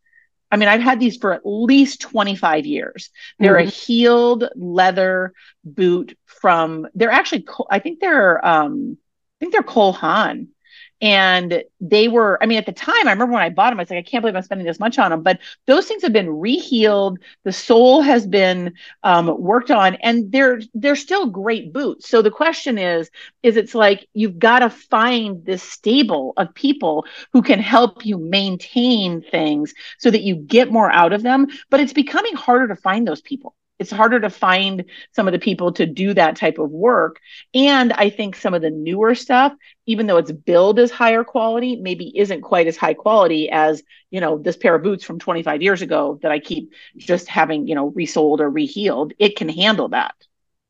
[0.53, 3.09] I mean, I've had these for at least 25 years.
[3.39, 3.69] They're mm-hmm.
[3.69, 5.33] a heeled leather
[5.65, 10.49] boot from, they're actually, I think they're, um, I think they're Cole Haan.
[11.03, 13.83] And they were, I mean, at the time, I remember when I bought them, I
[13.83, 15.21] was like, I can't believe I'm spending this much on them.
[15.21, 17.17] But those things have been reheeled.
[17.43, 22.07] The sole has been um, worked on, and they're they're still great boots.
[22.07, 23.11] So the question is,
[23.43, 28.17] is it's like you've got to find this stable of people who can help you
[28.17, 31.47] maintain things so that you get more out of them.
[31.69, 35.39] But it's becoming harder to find those people it's harder to find some of the
[35.39, 37.19] people to do that type of work.
[37.53, 39.53] And i think some of the newer stuff
[39.85, 44.21] even though its build as higher quality maybe isn't quite as high quality as you
[44.21, 47.75] know this pair of boots from 25 years ago that i keep just having you
[47.75, 49.11] know resoled or reheeled.
[49.19, 50.15] It can handle that.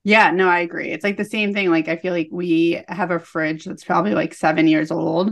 [0.03, 0.91] Yeah no i agree.
[0.91, 1.69] It's like the same thing.
[1.69, 5.31] Like i feel like we have a fridge that's probably like seven years old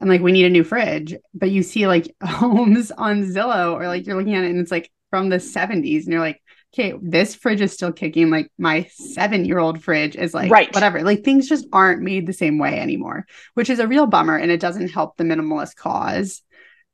[0.00, 3.86] and like we need a new fridge but you see like homes on zillow or
[3.86, 6.41] like you're looking at it and it's like from the 70s and you're like
[6.72, 8.30] okay, this fridge is still kicking.
[8.30, 10.74] Like my seven year old fridge is like, right.
[10.74, 11.02] whatever.
[11.02, 14.36] Like things just aren't made the same way anymore, which is a real bummer.
[14.36, 16.42] And it doesn't help the minimalist cause.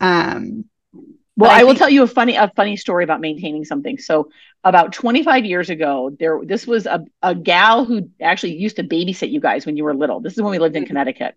[0.01, 0.65] Um,
[1.37, 3.99] well, I, I, will tell you a funny a funny story about maintaining something.
[3.99, 4.31] So
[4.65, 9.31] about 25 years ago, there this was a, a gal who actually used to babysit
[9.31, 10.21] you guys when you were little.
[10.21, 10.89] This is when we lived in mm-hmm.
[10.89, 11.37] Connecticut.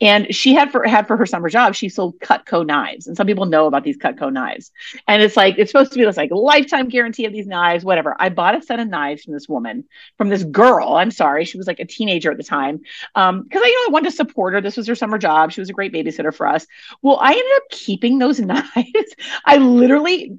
[0.00, 3.06] And she had for had for her summer job, she sold Cutco knives.
[3.06, 4.72] And some people know about these Cutco knives.
[5.06, 8.16] And it's like it's supposed to be this like lifetime guarantee of these knives, whatever.
[8.18, 9.84] I bought a set of knives from this woman,
[10.16, 10.94] from this girl.
[10.94, 12.80] I'm sorry, she was like a teenager at the time.
[13.14, 14.60] Um, because I you know I wanted to support her.
[14.60, 15.52] This was her summer job.
[15.52, 16.66] She was a great babysitter for us.
[17.02, 19.14] Well, I ended up keeping those knives.
[19.44, 20.38] I literally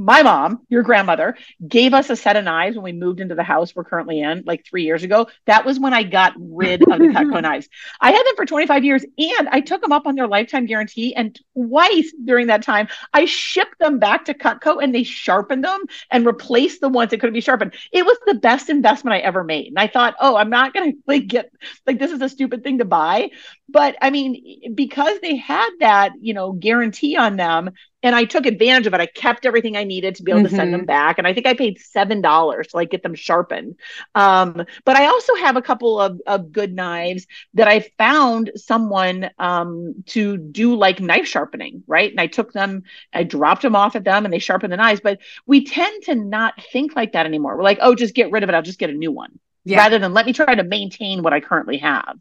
[0.00, 1.36] my mom, your grandmother,
[1.66, 4.42] gave us a set of knives when we moved into the house we're currently in,
[4.46, 5.28] like three years ago.
[5.46, 7.68] That was when I got rid of the Cutco knives.
[8.00, 11.14] I had them for 25 years and I took them up on their lifetime guarantee.
[11.14, 15.80] And twice during that time, I shipped them back to Cutco and they sharpened them
[16.10, 17.74] and replaced the ones that couldn't be sharpened.
[17.92, 19.68] It was the best investment I ever made.
[19.68, 21.50] And I thought, oh, I'm not going to like get
[21.86, 23.30] like this is a stupid thing to buy.
[23.68, 27.70] But I mean, because they had that, you know, guarantee on them,
[28.02, 29.00] and I took advantage of it.
[29.00, 30.50] I kept everything I needed to be able mm-hmm.
[30.50, 30.86] to send them mm-hmm.
[30.86, 33.76] back, and I think I paid seven dollars to like get them sharpened.
[34.14, 39.30] Um, but I also have a couple of, of good knives that I found someone
[39.38, 42.10] um, to do like knife sharpening, right?
[42.10, 45.00] And I took them, I dropped them off at them, and they sharpened the knives.
[45.00, 47.56] But we tend to not think like that anymore.
[47.56, 48.54] We're like, oh, just get rid of it.
[48.54, 49.78] I'll just get a new one, yeah.
[49.78, 52.18] rather than let me try to maintain what I currently have.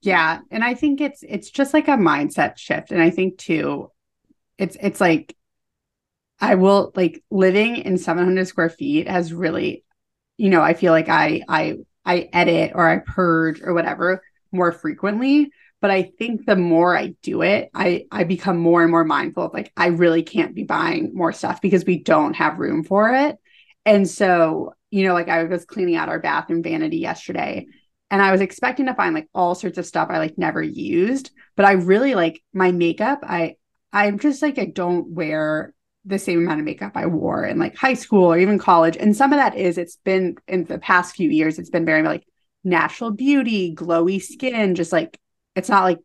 [0.00, 3.90] Yeah, and I think it's it's just like a mindset shift, and I think too
[4.58, 5.36] it's it's like
[6.40, 9.84] I will like living in 700 square feet has really,
[10.36, 14.72] you know, I feel like I I I edit or I purge or whatever more
[14.72, 15.50] frequently.
[15.80, 19.44] But I think the more I do it, I I become more and more mindful
[19.44, 23.12] of like I really can't be buying more stuff because we don't have room for
[23.14, 23.36] it.
[23.86, 27.66] And so, you know, like I was cleaning out our bathroom vanity yesterday
[28.10, 31.30] and I was expecting to find like all sorts of stuff I like never used,
[31.56, 33.20] but I really like my makeup.
[33.22, 33.56] I
[33.92, 35.74] I'm just like, I don't wear
[36.04, 38.96] the same amount of makeup I wore in like high school or even college.
[38.96, 42.02] And some of that is it's been in the past few years, it's been very
[42.02, 42.24] like
[42.64, 45.18] natural beauty, glowy skin, just like
[45.54, 45.98] it's not like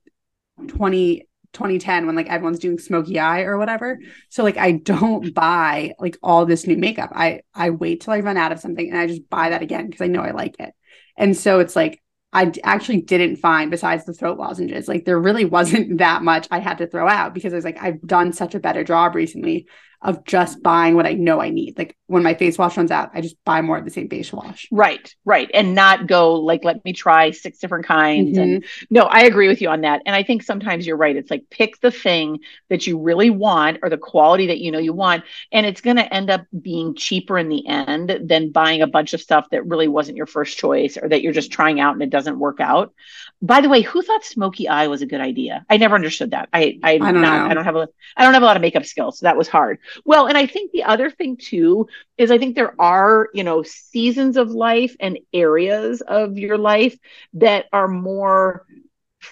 [0.68, 4.00] 20 2010 when like everyone's doing smoky eye or whatever.
[4.30, 7.12] So like I don't buy like all this new makeup.
[7.14, 9.86] I I wait till I run out of something and I just buy that again
[9.86, 10.74] because I know I like it.
[11.16, 12.02] And so it's like
[12.34, 14.88] I actually didn't find besides the throat lozenges.
[14.88, 17.82] Like there really wasn't that much I had to throw out because I was like,
[17.82, 19.68] I've done such a better job recently
[20.04, 21.78] of just buying what I know I need.
[21.78, 24.34] Like when my face wash runs out, I just buy more of the same face
[24.34, 24.68] wash.
[24.70, 25.50] Right, right.
[25.54, 28.38] And not go like, let me try six different kinds.
[28.38, 28.42] Mm-hmm.
[28.42, 30.02] And no, I agree with you on that.
[30.06, 31.16] And I think sometimes you're right.
[31.16, 32.40] It's like pick the thing
[32.70, 35.24] that you really want or the quality that you know you want.
[35.52, 39.14] And it's going to end up being cheaper in the end than buying a bunch
[39.14, 42.04] of stuff that really wasn't your first choice or that you're just trying out and
[42.04, 42.94] it doesn't work out.
[43.42, 45.66] By the way, who thought smoky eye was a good idea?
[45.70, 46.48] I never understood that.
[46.54, 47.50] I I, I don't not, know.
[47.50, 49.50] I don't have a I don't have a lot of makeup skills, so that was
[49.50, 49.80] hard.
[50.06, 53.64] Well, and I think the other thing too is I think there are, you know,
[53.64, 56.98] seasons of life and areas of your life
[57.34, 58.66] that are more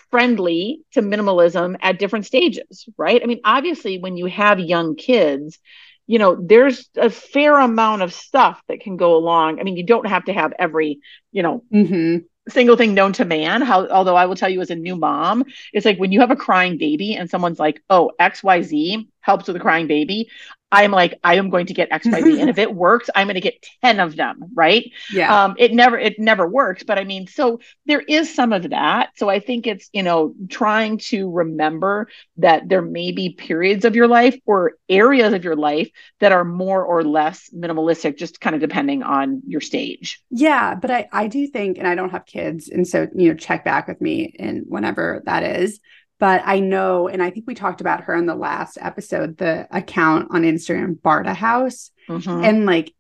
[0.09, 3.21] friendly to minimalism at different stages, right?
[3.21, 5.59] I mean, obviously when you have young kids,
[6.07, 9.59] you know, there's a fair amount of stuff that can go along.
[9.59, 10.99] I mean, you don't have to have every,
[11.31, 14.71] you know, mm-hmm single thing known to man how although i will tell you as
[14.71, 18.11] a new mom it's like when you have a crying baby and someone's like oh
[18.19, 20.27] xyz helps with a crying baby
[20.71, 22.39] I'm like, I am going to get XYZ.
[22.39, 24.39] and if it works, I'm going to get 10 of them.
[24.53, 24.91] Right.
[25.11, 25.43] Yeah.
[25.43, 26.83] Um, it never, it never works.
[26.83, 29.09] But I mean, so there is some of that.
[29.17, 32.07] So I think it's, you know, trying to remember
[32.37, 36.45] that there may be periods of your life or areas of your life that are
[36.45, 40.21] more or less minimalistic, just kind of depending on your stage.
[40.29, 40.75] Yeah.
[40.75, 42.69] But I, I do think, and I don't have kids.
[42.69, 45.79] And so, you know, check back with me and whenever that is
[46.21, 49.67] but I know, and I think we talked about her in the last episode, the
[49.71, 51.89] account on Instagram, Barta House.
[52.07, 52.43] Mm-hmm.
[52.43, 52.93] And like,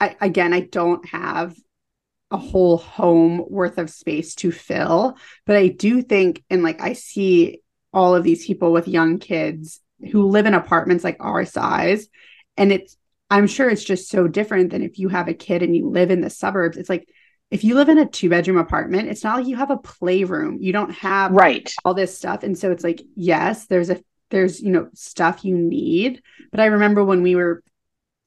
[0.00, 1.54] I, again, I don't have
[2.30, 6.94] a whole home worth of space to fill, but I do think, and like, I
[6.94, 7.60] see
[7.92, 12.08] all of these people with young kids who live in apartments like our size.
[12.56, 12.96] And it's,
[13.28, 16.10] I'm sure it's just so different than if you have a kid and you live
[16.10, 16.78] in the suburbs.
[16.78, 17.06] It's like,
[17.54, 20.58] if you live in a two bedroom apartment, it's not like you have a playroom.
[20.60, 22.42] You don't have right all this stuff.
[22.42, 26.20] And so it's like, yes, there's a there's you know stuff you need.
[26.50, 27.62] But I remember when we were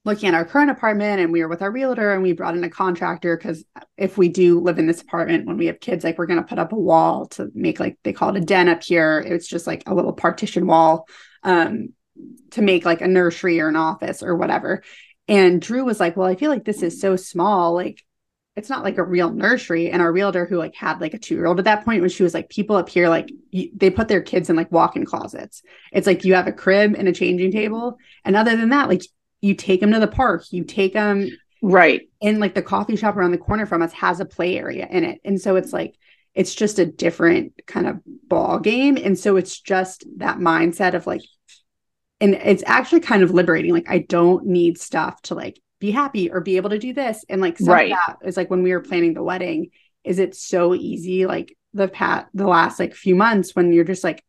[0.06, 2.64] looking at our current apartment and we were with our realtor and we brought in
[2.64, 3.66] a contractor because
[3.98, 6.58] if we do live in this apartment when we have kids, like we're gonna put
[6.58, 9.22] up a wall to make like they call it a den up here.
[9.28, 11.06] It's just like a little partition wall
[11.44, 11.90] um
[12.52, 14.84] to make like a nursery or an office or whatever.
[15.28, 17.74] And Drew was like, Well, I feel like this is so small.
[17.74, 18.02] Like
[18.58, 19.92] it's not like a real nursery.
[19.92, 22.34] And our realtor who like had like a two-year-old at that point when she was
[22.34, 25.62] like people up here like you, they put their kids in like walk-in closets.
[25.94, 28.00] It's like you have a crib and a changing table.
[28.26, 29.04] And other than that like
[29.42, 30.46] you take them to the park.
[30.50, 31.30] You take them
[31.62, 32.10] right.
[32.20, 35.04] in like the coffee shop around the corner from us has a play area in
[35.04, 35.22] it.
[35.24, 35.96] And so it's like
[36.34, 41.06] it's just a different kind of ball game and so it's just that mindset of
[41.06, 41.22] like
[42.20, 43.72] and it's actually kind of liberating.
[43.72, 47.24] Like i don't need stuff to like be happy or be able to do this
[47.30, 47.92] and like some right.
[47.92, 49.70] of that is like when we were planning the wedding
[50.04, 54.04] is it so easy like the pat the last like few months when you're just
[54.04, 54.24] like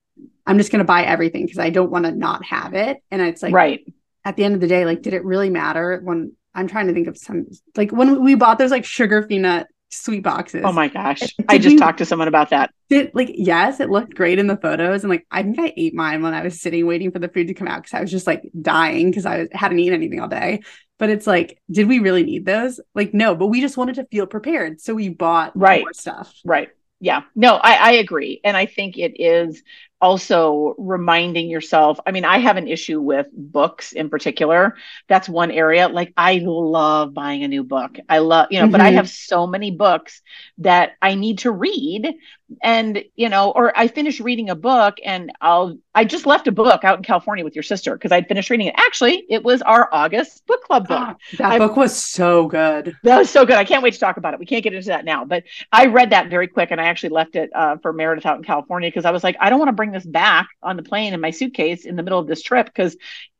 [0.46, 3.22] i'm just going to buy everything because i don't want to not have it and
[3.22, 3.80] it's like right
[4.24, 6.92] at the end of the day like did it really matter when i'm trying to
[6.92, 10.62] think of some like when we bought those like sugar peanut sweet boxes.
[10.64, 11.20] Oh my gosh.
[11.20, 12.70] Did I just you, talked to someone about that.
[12.88, 15.02] Did like yes, it looked great in the photos.
[15.02, 17.48] And like I think I ate mine when I was sitting waiting for the food
[17.48, 20.28] to come out because I was just like dying because I hadn't eaten anything all
[20.28, 20.60] day.
[20.98, 22.80] But it's like, did we really need those?
[22.94, 24.80] Like, no, but we just wanted to feel prepared.
[24.80, 25.82] So we bought right.
[25.82, 26.34] more stuff.
[26.44, 26.70] Right.
[27.00, 27.22] Yeah.
[27.36, 28.40] No, I, I agree.
[28.42, 29.62] And I think it is
[30.00, 34.76] also reminding yourself i mean i have an issue with books in particular.
[35.08, 35.88] That's one area.
[35.88, 37.98] Like i love buying a new book.
[38.08, 38.72] I love you know mm-hmm.
[38.72, 38.96] but i mm-hmm.
[38.96, 40.22] have so many books
[40.58, 42.14] that i need to read.
[42.62, 46.52] And you know or i finish reading a book and i'll i just left a
[46.52, 48.74] book out in california with your sister because i'd finished reading it.
[48.78, 51.16] Actually it was our august book club book.
[51.36, 52.96] That I, book was so good.
[53.02, 53.56] That was so good.
[53.56, 54.40] I can't wait to talk about it.
[54.40, 57.10] We can't get into that now but i read that very quick and i actually
[57.10, 59.68] left it uh, for meredith out in california because i was like i don't want
[59.68, 62.26] to bring bring this back on the plane in my suitcase in the middle of
[62.26, 62.96] this trip because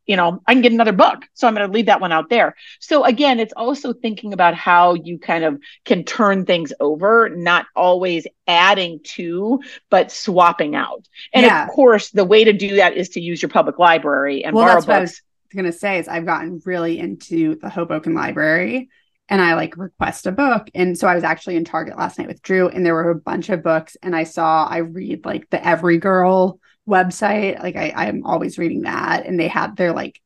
[0.06, 1.24] you know i can get another book.
[1.34, 2.56] So i'm going to leave that one out there.
[2.80, 7.66] So again it's also thinking about how you kind of can turn things over not
[7.76, 11.06] always adding to but swapping out.
[11.32, 11.64] And yeah.
[11.64, 14.66] of course the way to do that is to use your public library and well,
[14.66, 15.22] borrow books.
[15.54, 18.88] going to say is i've gotten really into the hoboken library
[19.28, 20.70] and I like request a book.
[20.74, 23.14] And so I was actually in Target last night with Drew, and there were a
[23.14, 23.96] bunch of books.
[24.02, 27.62] And I saw, I read like the Every Girl website.
[27.62, 29.26] Like I, I'm always reading that.
[29.26, 30.20] And they had their like,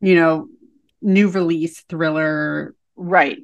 [0.00, 0.48] you know,
[1.00, 3.38] new release thriller right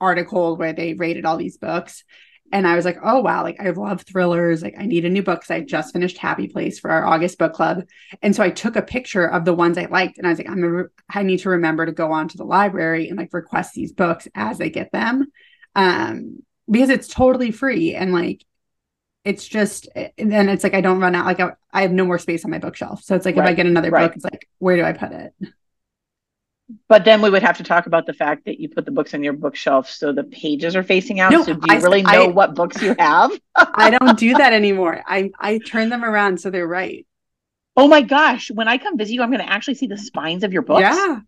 [0.00, 2.04] article where they rated all these books
[2.52, 4.62] and I was like, oh wow, like I love thrillers.
[4.62, 7.38] Like I need a new book because I just finished Happy Place for our August
[7.38, 7.84] book club,
[8.22, 10.48] and so I took a picture of the ones I liked, and I was like,
[10.48, 13.74] I'm a, I need to remember to go on to the library and like request
[13.74, 15.26] these books as I get them,
[15.74, 18.44] um, because it's totally free and like
[19.24, 21.26] it's just and then it's like I don't run out.
[21.26, 23.44] Like I, I have no more space on my bookshelf, so it's like right.
[23.44, 24.06] if I get another right.
[24.06, 25.34] book, it's like where do I put it?
[26.88, 29.14] But then we would have to talk about the fact that you put the books
[29.14, 31.32] on your bookshelf so the pages are facing out.
[31.32, 33.30] No, so do you I, really know I, what books you have?
[33.54, 35.02] I don't do that anymore.
[35.06, 37.06] I I turn them around so they're right.
[37.76, 38.50] Oh my gosh!
[38.50, 40.80] When I come visit you, I'm going to actually see the spines of your books.
[40.80, 41.20] Yeah,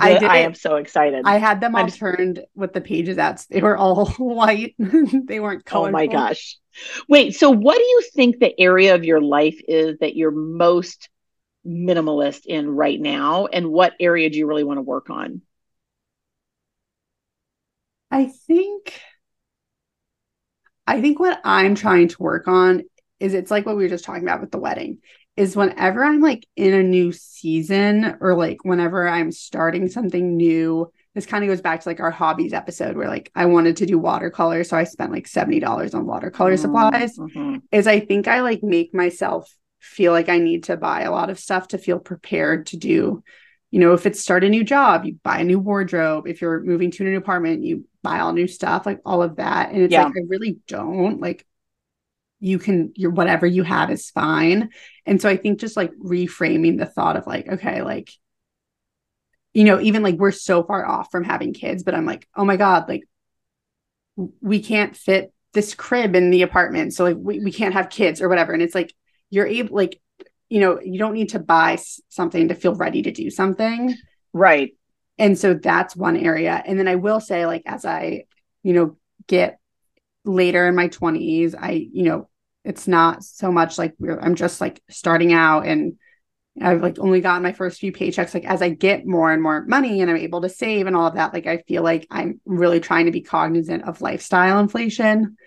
[0.00, 0.24] I did.
[0.24, 1.22] I am so excited.
[1.26, 1.90] I had them all I'm...
[1.90, 3.44] turned with the pages out.
[3.50, 4.74] They were all white.
[4.78, 5.88] they weren't colorful.
[5.88, 6.56] Oh my gosh!
[7.08, 7.36] Wait.
[7.36, 11.08] So, what do you think the area of your life is that you're most
[11.66, 15.42] minimalist in right now and what area do you really want to work on
[18.10, 19.00] i think
[20.86, 22.82] i think what i'm trying to work on
[23.20, 24.98] is it's like what we were just talking about with the wedding
[25.36, 30.90] is whenever i'm like in a new season or like whenever i'm starting something new
[31.14, 33.86] this kind of goes back to like our hobbies episode where like I wanted to
[33.86, 36.60] do watercolor so I spent like $70 on watercolor mm-hmm.
[36.60, 37.58] supplies mm-hmm.
[37.70, 41.30] is I think I like make myself feel like I need to buy a lot
[41.30, 43.22] of stuff to feel prepared to do
[43.72, 46.28] you know, if it's start a new job, you buy a new wardrobe.
[46.28, 49.36] If you're moving to a new apartment, you buy all new stuff, like all of
[49.36, 49.70] that.
[49.70, 50.04] And it's yeah.
[50.04, 51.46] like, I really don't like
[52.38, 54.68] you can your whatever you have is fine.
[55.06, 58.10] And so I think just like reframing the thought of like, okay, like,
[59.54, 62.44] you know, even like we're so far off from having kids, but I'm like, oh
[62.44, 63.04] my God, like
[64.42, 66.92] we can't fit this crib in the apartment.
[66.92, 68.52] So like we, we can't have kids or whatever.
[68.52, 68.94] And it's like
[69.32, 70.00] you're able like
[70.52, 71.78] you know, you don't need to buy
[72.10, 73.96] something to feel ready to do something.
[74.34, 74.76] Right.
[75.18, 76.62] And so that's one area.
[76.66, 78.24] And then I will say, like, as I,
[78.62, 79.58] you know, get
[80.26, 82.28] later in my 20s, I, you know,
[82.66, 85.94] it's not so much like I'm just like starting out and
[86.60, 88.34] I've like only gotten my first few paychecks.
[88.34, 91.06] Like as I get more and more money and I'm able to save and all
[91.06, 95.38] of that, like I feel like I'm really trying to be cognizant of lifestyle inflation.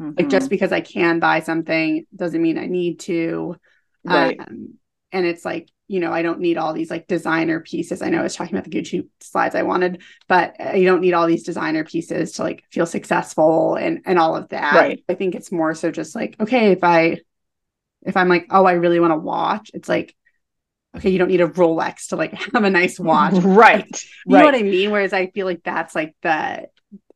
[0.00, 0.12] Mm-hmm.
[0.16, 0.50] Like just mm-hmm.
[0.50, 3.56] because I can buy something doesn't mean I need to.
[4.04, 4.38] Right.
[4.38, 4.74] Um,
[5.12, 8.02] and it's like, you know, I don't need all these like designer pieces.
[8.02, 11.12] I know I was talking about the Gucci slides I wanted, but you don't need
[11.12, 14.74] all these designer pieces to like feel successful and and all of that.
[14.74, 15.04] Right.
[15.08, 17.18] I think it's more so just like, okay, if I
[18.02, 20.14] if I'm like, oh, I really want to watch, it's like,
[20.96, 23.34] okay, you don't need a Rolex to like have a nice watch.
[23.42, 24.04] right.
[24.26, 24.40] You right.
[24.40, 24.90] know what I mean?
[24.90, 26.68] Whereas I feel like that's like the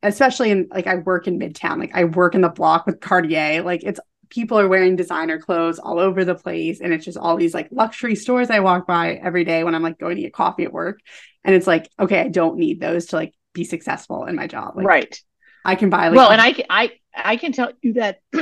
[0.02, 3.62] especially in like I work in Midtown, like I work in the block with Cartier.
[3.62, 7.36] Like it's people are wearing designer clothes all over the place and it's just all
[7.36, 10.32] these like luxury stores i walk by every day when i'm like going to get
[10.32, 11.00] coffee at work
[11.44, 14.76] and it's like okay i don't need those to like be successful in my job
[14.76, 15.22] like, right
[15.64, 18.20] i can buy like well and i i i can tell you that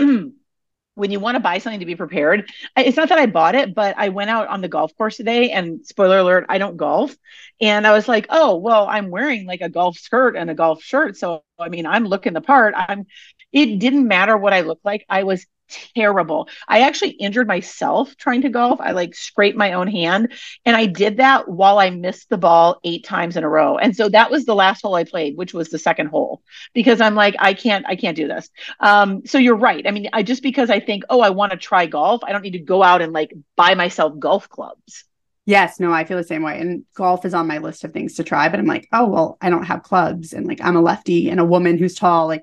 [0.97, 3.74] when you want to buy something to be prepared, it's not that I bought it,
[3.74, 7.14] but I went out on the golf course today and spoiler alert, I don't golf.
[7.61, 10.82] And I was like, oh, well, I'm wearing like a golf skirt and a golf
[10.82, 11.16] shirt.
[11.16, 12.74] So, I mean, I'm looking the part.
[12.76, 13.07] I'm,
[13.53, 15.05] it didn't matter what I looked like.
[15.09, 16.49] I was terrible.
[16.69, 18.81] I actually injured myself trying to golf.
[18.81, 20.33] I like scraped my own hand
[20.64, 23.79] and I did that while I missed the ball eight times in a row.
[23.79, 26.43] And so that was the last hole I played, which was the second hole
[26.75, 28.49] because I'm like, I can't, I can't do this.
[28.81, 29.87] Um, so you're right.
[29.87, 32.43] I mean, I just because I think, oh, I want to try golf, I don't
[32.43, 35.05] need to go out and like buy myself golf clubs.
[35.49, 36.61] Yes, no, I feel the same way.
[36.61, 39.39] And golf is on my list of things to try, but I'm like, oh, well,
[39.41, 40.33] I don't have clubs.
[40.33, 42.27] And like, I'm a lefty and a woman who's tall.
[42.27, 42.43] Like,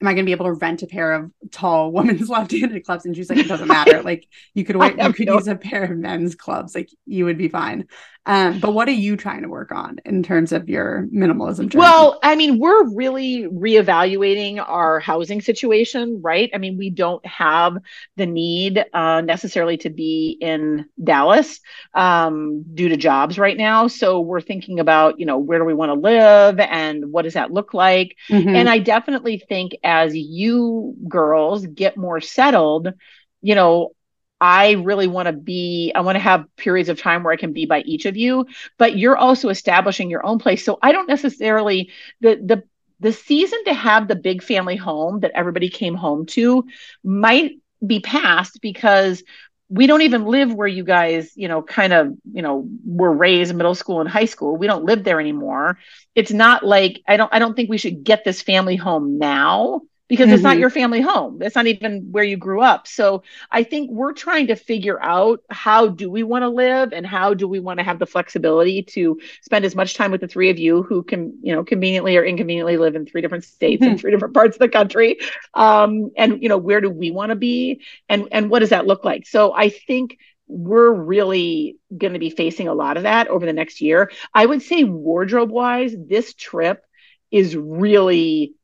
[0.00, 3.04] am I going to be able to rent a pair of tall women's left-handed clubs?
[3.04, 4.02] And she's like, it doesn't matter.
[4.04, 6.74] like you could wear, you could use a pair of men's clubs.
[6.74, 7.86] Like you would be fine.
[8.26, 11.80] Um, but what are you trying to work on in terms of your minimalism journey?
[11.80, 16.50] Well, I mean, we're really reevaluating our housing situation, right?
[16.52, 17.78] I mean, we don't have
[18.16, 21.60] the need uh, necessarily to be in Dallas
[21.94, 23.88] um, due to jobs right now.
[23.88, 27.34] So we're thinking about, you know, where do we want to live and what does
[27.34, 28.16] that look like?
[28.28, 28.54] Mm-hmm.
[28.54, 32.92] And I definitely think as you girls get more settled,
[33.40, 33.92] you know,
[34.40, 37.52] I really want to be, I want to have periods of time where I can
[37.52, 38.46] be by each of you,
[38.78, 40.64] but you're also establishing your own place.
[40.64, 42.62] So I don't necessarily, the, the,
[43.00, 46.64] the season to have the big family home that everybody came home to
[47.04, 47.52] might
[47.84, 49.22] be past because
[49.68, 53.54] we don't even live where you guys, you know, kind of, you know, were raised
[53.54, 54.56] middle school and high school.
[54.56, 55.78] We don't live there anymore.
[56.14, 59.82] It's not like I don't I don't think we should get this family home now
[60.10, 60.34] because mm-hmm.
[60.34, 60.60] it's not mm-hmm.
[60.60, 61.40] your family home.
[61.40, 62.88] It's not even where you grew up.
[62.88, 67.06] So I think we're trying to figure out how do we want to live and
[67.06, 70.26] how do we want to have the flexibility to spend as much time with the
[70.26, 73.82] three of you who can, you know, conveniently or inconveniently live in three different states
[73.82, 73.92] mm-hmm.
[73.92, 75.20] and three different parts of the country.
[75.54, 78.86] Um, and you know, where do we want to be and and what does that
[78.86, 79.28] look like?
[79.28, 83.52] So I think we're really going to be facing a lot of that over the
[83.52, 84.10] next year.
[84.34, 86.84] I would say wardrobe wise, this trip
[87.30, 88.54] is really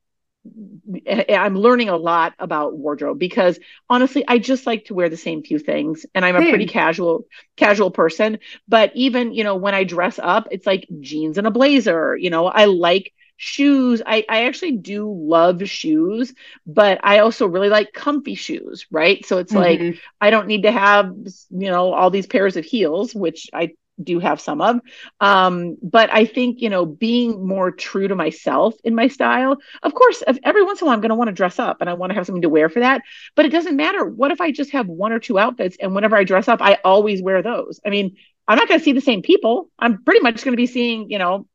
[1.09, 5.43] I'm learning a lot about wardrobe because honestly, I just like to wear the same
[5.43, 7.27] few things and I'm a pretty casual
[7.57, 8.39] casual person,
[8.69, 12.31] but even, you know, when I dress up, it's like jeans and a blazer, you
[12.31, 14.03] know, I like shoes.
[14.05, 16.35] I I actually do love shoes,
[16.67, 19.25] but I also really like comfy shoes, right?
[19.27, 19.85] So it's mm-hmm.
[19.91, 21.15] like I don't need to have,
[21.51, 23.73] you know, all these pairs of heels, which I
[24.03, 24.81] do have some of.
[25.21, 29.95] Um, but I think, you know, being more true to myself in my style, of
[29.95, 31.95] course, every once in a while, I'm going to want to dress up and I
[31.95, 33.03] want to have something to wear for that.
[33.35, 34.05] But it doesn't matter.
[34.05, 36.79] What if I just have one or two outfits and whenever I dress up, I
[36.85, 37.81] always wear those?
[37.85, 38.17] I mean,
[38.49, 39.71] I'm not going to see the same people.
[39.79, 41.47] I'm pretty much going to be seeing, you know,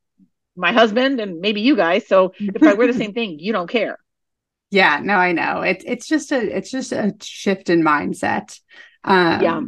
[0.55, 2.07] my husband and maybe you guys.
[2.07, 3.97] So if I wear the same thing, you don't care.
[4.71, 5.61] Yeah, no, I know.
[5.61, 8.57] It's it's just a it's just a shift in mindset.
[9.03, 9.61] Um, yeah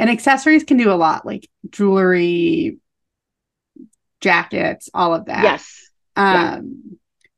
[0.00, 2.78] and accessories can do a lot like jewelry
[4.20, 6.60] jackets all of that yes um yeah.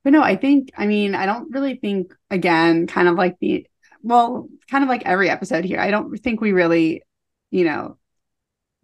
[0.05, 3.67] but no i think i mean i don't really think again kind of like the
[4.03, 7.03] well kind of like every episode here i don't think we really
[7.51, 7.97] you know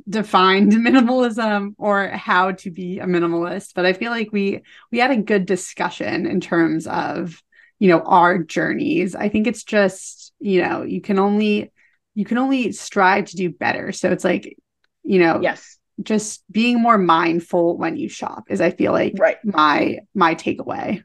[0.09, 5.11] defined minimalism or how to be a minimalist, but I feel like we we had
[5.11, 7.43] a good discussion in terms of,
[7.79, 9.15] you know, our journeys.
[9.15, 11.73] I think it's just, you know, you can only
[12.19, 13.93] you can only strive to do better.
[13.93, 14.59] So it's like,
[15.05, 15.79] you know, yes.
[16.03, 19.37] Just being more mindful when you shop is I feel like right.
[19.45, 21.03] my my takeaway.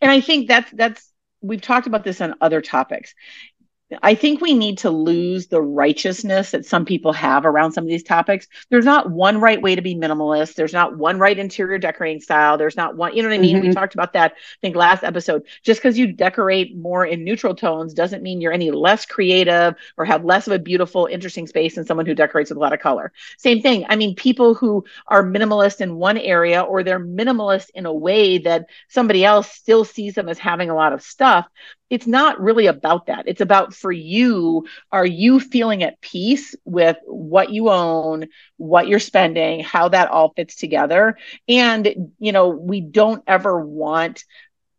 [0.00, 3.12] And I think that's that's we've talked about this on other topics.
[4.02, 7.88] I think we need to lose the righteousness that some people have around some of
[7.88, 8.48] these topics.
[8.68, 10.54] There's not one right way to be minimalist.
[10.54, 12.58] There's not one right interior decorating style.
[12.58, 13.58] There's not one, you know what I mean?
[13.58, 13.68] Mm-hmm.
[13.68, 15.44] We talked about that, I think, last episode.
[15.62, 20.04] Just because you decorate more in neutral tones doesn't mean you're any less creative or
[20.04, 22.80] have less of a beautiful, interesting space than someone who decorates with a lot of
[22.80, 23.12] color.
[23.38, 23.86] Same thing.
[23.88, 28.38] I mean, people who are minimalist in one area or they're minimalist in a way
[28.38, 31.46] that somebody else still sees them as having a lot of stuff
[31.88, 33.28] it's not really about that.
[33.28, 38.26] It's about for you, are you feeling at peace with what you own,
[38.56, 41.16] what you're spending, how that all fits together?
[41.48, 44.24] And, you know, we don't ever want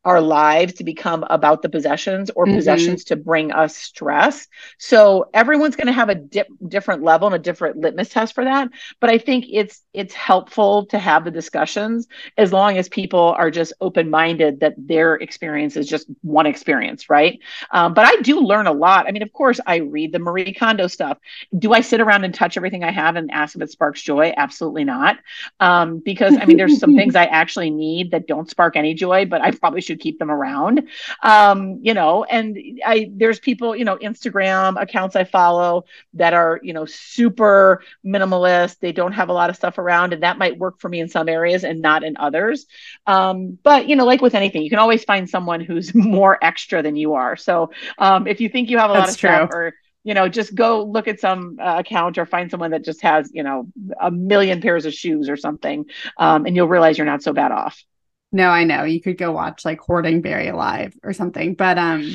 [0.08, 2.56] our lives to become about the possessions or mm-hmm.
[2.56, 4.48] possessions to bring us stress.
[4.78, 8.46] So everyone's going to have a dip, different level and a different litmus test for
[8.46, 8.70] that.
[9.02, 13.52] But I think it's it's helpful to have the discussions as long as people are
[13.52, 17.40] just open minded that their experience is just one experience, right?
[17.72, 19.08] Um, but I do learn a lot.
[19.08, 21.18] I mean, of course, I read the Marie Kondo stuff.
[21.60, 24.34] Do I sit around and touch everything I have and ask if it sparks joy?
[24.38, 25.18] Absolutely not.
[25.60, 29.26] Um, because I mean, there's some things I actually need that don't spark any joy,
[29.26, 30.88] but I probably should keep them around.
[31.24, 36.60] Um, you know, and I there's people, you know, Instagram accounts I follow that are,
[36.64, 38.80] you know, super minimalist.
[38.80, 41.10] They don't have a lot of stuff around, and that might work for me in
[41.10, 42.66] some areas and not in others.
[43.06, 46.82] Um, but you know, like with anything, you can always find someone who's more extra
[46.82, 47.36] than you are.
[47.36, 49.30] So um, if you think you have a That's lot of true.
[49.30, 49.74] stuff or
[50.08, 53.30] you know, just go look at some uh, account or find someone that just has,
[53.34, 53.68] you know,
[54.00, 55.86] a million pairs of shoes or something,
[56.18, 57.84] um, and you'll realize you're not so bad off.
[58.32, 58.84] No, I know.
[58.84, 61.56] You could go watch like Hoarding Buried Alive or something.
[61.56, 62.12] But um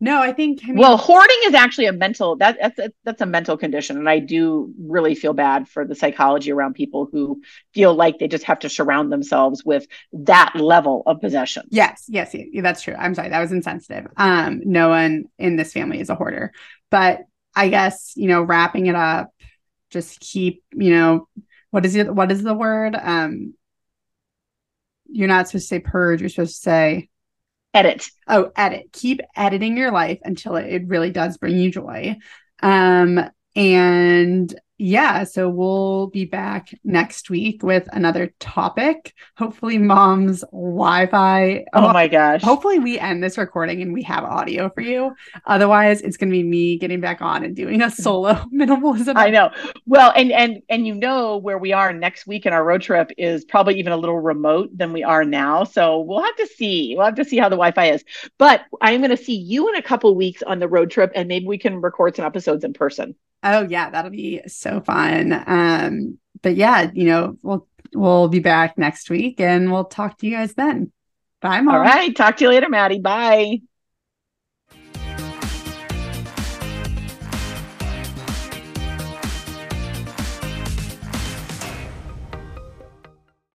[0.00, 3.26] no, I think I mean, Well, hoarding is actually a mental that that's that's a
[3.26, 7.42] mental condition and I do really feel bad for the psychology around people who
[7.72, 11.64] feel like they just have to surround themselves with that level of possession.
[11.70, 12.94] Yes, yes, yeah, that's true.
[12.98, 13.28] I'm sorry.
[13.28, 14.06] That was insensitive.
[14.16, 16.52] Um no one in this family is a hoarder.
[16.90, 17.20] But
[17.54, 19.30] I guess, you know, wrapping it up
[19.90, 21.28] just keep, you know,
[21.70, 22.96] what is it what is the word?
[23.00, 23.54] Um
[25.06, 27.08] you're not supposed to say purge, you're supposed to say
[27.72, 28.08] edit.
[28.28, 28.92] Oh, edit.
[28.92, 32.16] Keep editing your life until it, it really does bring you joy.
[32.62, 33.20] Um,
[33.56, 39.14] and yeah, so we'll be back next week with another topic.
[39.36, 41.64] Hopefully, mom's Wi Fi.
[41.72, 42.42] Oh, oh, my gosh.
[42.42, 45.14] Hopefully, we end this recording and we have audio for you.
[45.46, 49.14] Otherwise, it's going to be me getting back on and doing a solo minimalism.
[49.14, 49.50] I know.
[49.86, 53.12] Well, and and and you know where we are next week in our road trip
[53.16, 55.62] is probably even a little remote than we are now.
[55.62, 56.94] So we'll have to see.
[56.96, 58.04] We'll have to see how the Wi Fi is.
[58.38, 61.28] But I'm going to see you in a couple weeks on the road trip, and
[61.28, 63.14] maybe we can record some episodes in person.
[63.46, 65.44] Oh yeah, that'll be so fun.
[65.46, 70.26] Um, but yeah, you know, we'll we'll be back next week and we'll talk to
[70.26, 70.90] you guys then.
[71.40, 71.74] Bye, mom.
[71.74, 72.14] All right.
[72.16, 73.00] Talk to you later, Maddie.
[73.00, 73.60] Bye.